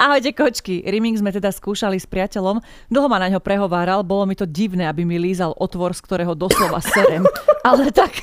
[0.00, 4.32] Ahojte kočky, Rimming sme teda skúšali s priateľom, dlho ma na ňo prehováral, bolo mi
[4.32, 7.26] to divné, aby mi lízal otvor, z ktorého doslova serem.
[7.68, 8.16] Ale tak...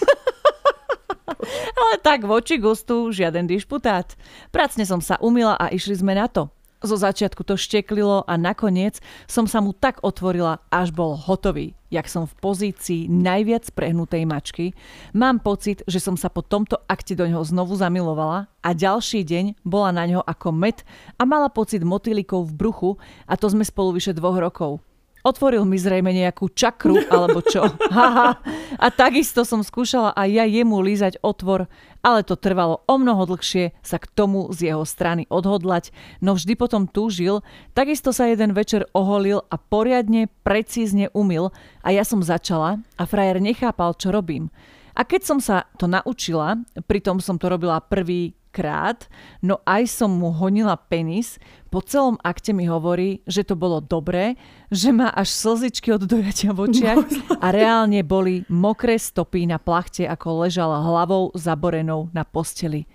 [1.79, 4.15] Ale tak voči gustu žiaden dišputát.
[4.51, 6.47] Pracne som sa umila a išli sme na to.
[6.77, 11.73] Zo začiatku to šteklilo a nakoniec som sa mu tak otvorila, až bol hotový.
[11.89, 14.77] Jak som v pozícii najviac prehnutej mačky,
[15.09, 19.65] mám pocit, že som sa po tomto akte do neho znovu zamilovala a ďalší deň
[19.65, 20.85] bola na ňo ako met
[21.17, 22.91] a mala pocit motýlikov v bruchu
[23.25, 24.77] a to sme spolu vyše dvoch rokov.
[25.25, 27.65] Otvoril mi zrejme nejakú čakru alebo čo.
[27.89, 28.37] Haha.
[28.77, 31.65] A takisto som skúšala aj ja jemu lízať otvor,
[32.05, 35.91] ale to trvalo o mnoho dlhšie sa k tomu z jeho strany odhodlať,
[36.23, 37.41] no vždy potom túžil,
[37.73, 41.51] takisto sa jeden večer oholil a poriadne, precízne umil
[41.81, 44.53] a ja som začala a frajer nechápal, čo robím.
[44.97, 46.57] A keď som sa to naučila,
[46.89, 49.05] pritom som to robila prvý krát,
[49.45, 51.37] no aj som mu honila penis,
[51.69, 54.33] po celom akte mi hovorí, že to bolo dobré,
[54.73, 59.61] že má až slzičky od dojatia v očiach no, a reálne boli mokré stopy na
[59.61, 62.89] plachte, ako ležala hlavou zaborenou na posteli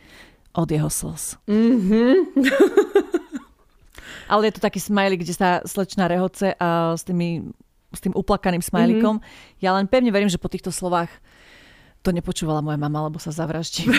[0.50, 1.38] od jeho slz.
[1.46, 2.14] Mm-hmm.
[4.32, 7.44] Ale je to taký smiley, kde sa slečná rehoce a s, tými,
[7.92, 9.20] s tým uplakaným smajlikom.
[9.20, 9.60] Mm-hmm.
[9.60, 11.12] Ja len pevne verím, že po týchto slovách
[12.02, 13.88] to nepočúvala moja mama, lebo sa zavraždí.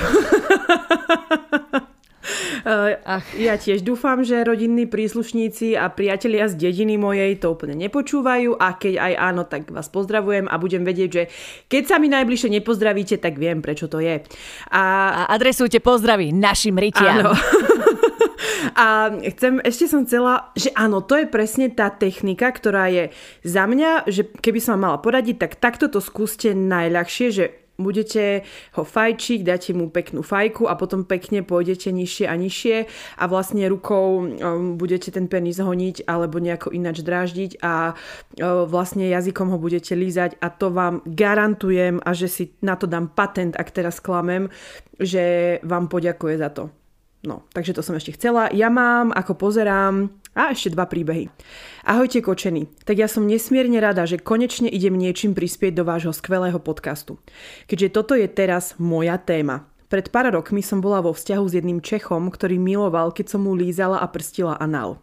[3.06, 3.28] Ach.
[3.36, 8.76] Ja tiež dúfam, že rodinní príslušníci a priatelia z dediny mojej to úplne nepočúvajú a
[8.80, 11.24] keď aj áno, tak vás pozdravujem a budem vedieť, že
[11.68, 14.24] keď sa mi najbližšie nepozdravíte, tak viem, prečo to je.
[14.72, 17.24] A, a adresujte pozdraví našim rytiam.
[17.24, 17.34] Áno.
[18.74, 23.12] A chcem, ešte som chcela, že áno, to je presne tá technika, ktorá je
[23.44, 28.46] za mňa, že keby som mala poradiť, tak takto to skúste najľahšie, že budete
[28.78, 32.78] ho fajčiť, dáte mu peknú fajku a potom pekne pôjdete nižšie a nižšie
[33.18, 39.10] a vlastne rukou um, budete ten penis honiť alebo nejako ináč dráždiť a uh, vlastne
[39.10, 43.58] jazykom ho budete lízať a to vám garantujem a že si na to dám patent,
[43.58, 44.54] ak teraz klamem,
[45.02, 46.83] že vám poďakuje za to.
[47.24, 48.52] No, takže to som ešte chcela.
[48.52, 51.30] Ja mám, ako pozerám, a ešte dva príbehy.
[51.86, 56.58] Ahojte kočení, tak ja som nesmierne rada, že konečne idem niečím prispieť do vášho skvelého
[56.58, 57.22] podcastu.
[57.70, 59.70] Keďže toto je teraz moja téma.
[59.94, 63.54] Pred pár rokmi som bola vo vzťahu s jedným Čechom, ktorý miloval, keď som mu
[63.54, 64.98] lízala a prstila anál.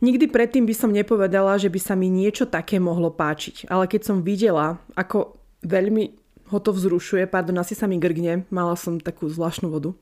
[0.00, 4.02] Nikdy predtým by som nepovedala, že by sa mi niečo také mohlo páčiť, ale keď
[4.08, 6.16] som videla, ako veľmi
[6.48, 9.92] ho to vzrušuje, pardon, asi sa mi grgne, mala som takú zvláštnu vodu,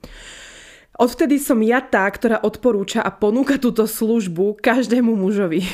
[0.92, 5.64] Odvtedy som ja tá, ktorá odporúča a ponúka túto službu každému mužovi.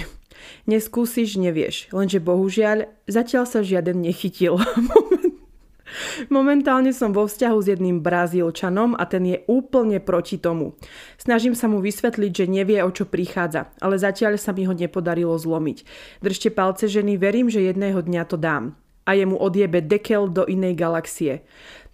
[0.71, 1.91] Neskúsiš, nevieš.
[1.91, 4.63] Lenže bohužiaľ, zatiaľ sa žiaden nechytil.
[6.29, 10.77] Momentálne som vo vzťahu s jedným Brazílčanom a ten je úplne proti tomu.
[11.19, 15.35] Snažím sa mu vysvetliť, že nevie, o čo prichádza, ale zatiaľ sa mi ho nepodarilo
[15.35, 15.83] zlomiť.
[16.23, 18.77] Držte palce ženy, verím, že jedného dňa to dám.
[19.09, 21.41] A jemu odjebe dekel do inej galaxie.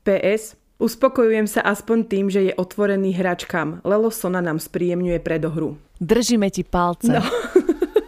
[0.03, 3.87] PS, Uspokojujem sa aspoň tým, že je otvorený hračkám.
[3.87, 5.79] Lelo Sona nám spríjemňuje predohru.
[6.03, 7.14] Držíme ti palce.
[7.14, 7.22] No.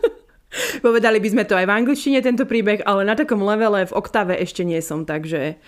[0.87, 4.35] Povedali by sme to aj v angličtine tento príbeh, ale na takom levele v oktave
[4.43, 5.63] ešte nie som, takže...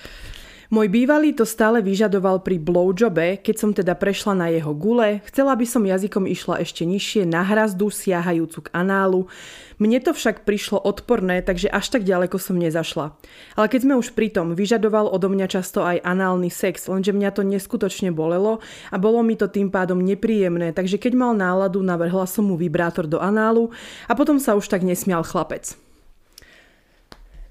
[0.69, 5.57] Môj bývalý to stále vyžadoval pri blowjobe, keď som teda prešla na jeho gule, chcela
[5.57, 9.33] by som jazykom išla ešte nižšie na hrazdu siahajúcu k análu.
[9.79, 13.14] Mne to však prišlo odporné, takže až tak ďaleko som nezašla.
[13.55, 17.31] Ale keď sme už pri tom, vyžadoval odo mňa často aj análny sex, lenže mňa
[17.31, 18.59] to neskutočne bolelo
[18.91, 23.07] a bolo mi to tým pádom nepríjemné, takže keď mal náladu, navrhla som mu vibrátor
[23.07, 23.70] do análu
[24.11, 25.79] a potom sa už tak nesmial chlapec.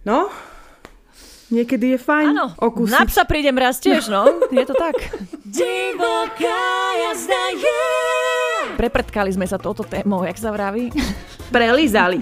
[0.03, 0.27] No,
[1.47, 2.91] Niekedy je fajn Áno, okúsiť.
[2.91, 4.27] na psa prídem raz tiež, no.
[4.51, 4.99] Je to tak.
[5.47, 6.67] Divoká
[7.07, 7.83] jazda je.
[8.75, 10.91] Preprtkali sme sa touto témou, jak sa vraví.
[11.49, 12.19] Prelizali.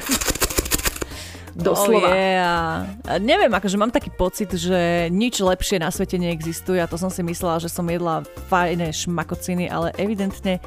[1.56, 2.12] Doslova.
[2.12, 2.84] Oh yeah.
[3.24, 7.24] Neviem, akože mám taký pocit, že nič lepšie na svete neexistuje a to som si
[7.24, 10.60] myslela, že som jedla fajné šmakociny, ale evidentne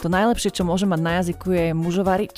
[0.00, 2.36] to najlepšie, čo môže mať na jazyku je mužovariť.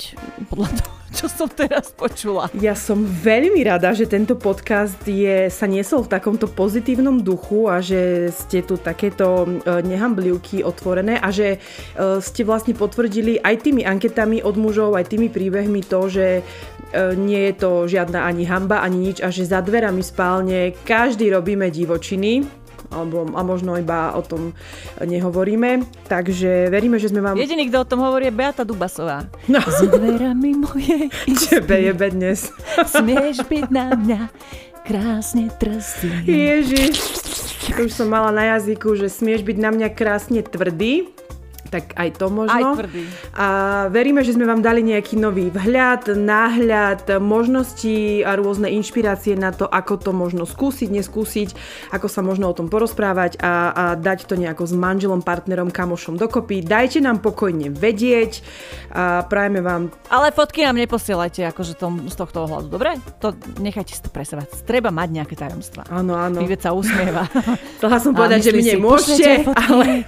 [0.51, 2.51] Podľa toho, čo som teraz počula.
[2.59, 7.79] Ja som veľmi rada, že tento podcast je, sa niesol v takomto pozitívnom duchu a
[7.79, 13.87] že ste tu takéto e, nehamblivky otvorené a že e, ste vlastne potvrdili aj tými
[13.87, 16.43] anketami od mužov, aj tými príbehmi to, že e,
[17.15, 21.71] nie je to žiadna ani hamba, ani nič a že za dverami spálne každý robíme
[21.71, 22.62] divočiny
[22.93, 24.53] alebo a možno iba o tom
[25.01, 25.83] nehovoríme.
[26.05, 27.35] Takže veríme, že sme vám...
[27.35, 29.25] Jediný, kto o tom hovorí, je Beata Dubasová.
[29.49, 29.59] No.
[29.59, 31.09] S dverami moje
[31.49, 32.53] Tebe jebe dnes.
[32.85, 34.21] Smieš byť na mňa
[34.85, 36.27] krásne trsty.
[36.27, 36.95] Ježiš.
[37.73, 41.07] To už som mala na jazyku, že smieš byť na mňa krásne tvrdý
[41.73, 42.53] tak aj to možno.
[42.53, 43.01] Aj tvrdý.
[43.33, 43.47] A
[43.89, 49.65] veríme, že sme vám dali nejaký nový vhľad, náhľad, možnosti a rôzne inšpirácie na to,
[49.65, 51.49] ako to možno skúsiť, neskúsiť,
[51.89, 56.21] ako sa možno o tom porozprávať a, a dať to nejako s manželom, partnerom, kamošom
[56.21, 56.61] dokopy.
[56.61, 58.45] Dajte nám pokojne vedieť
[58.93, 59.89] a prajeme vám...
[60.13, 63.01] Ale fotky nám neposielajte akože tom, z tohto ohľadu, dobre?
[63.25, 64.45] To nechajte si to pre seba.
[64.69, 65.89] Treba mať nejaké tajomstvá.
[65.89, 66.37] Áno, áno.
[66.45, 67.25] Pivec sa usmieva.
[67.81, 70.05] Chcela som povedať, že mi nemôžete, ale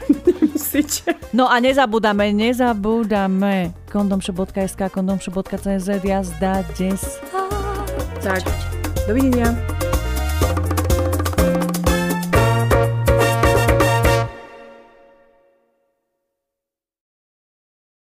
[0.55, 1.15] nemusíte.
[1.33, 3.73] No a nezabúdame, nezabúdame.
[3.91, 7.21] kondomshop.sk, kondomshop.cz, jazda 10.
[8.23, 8.43] Tak,
[9.07, 9.55] dovidenia.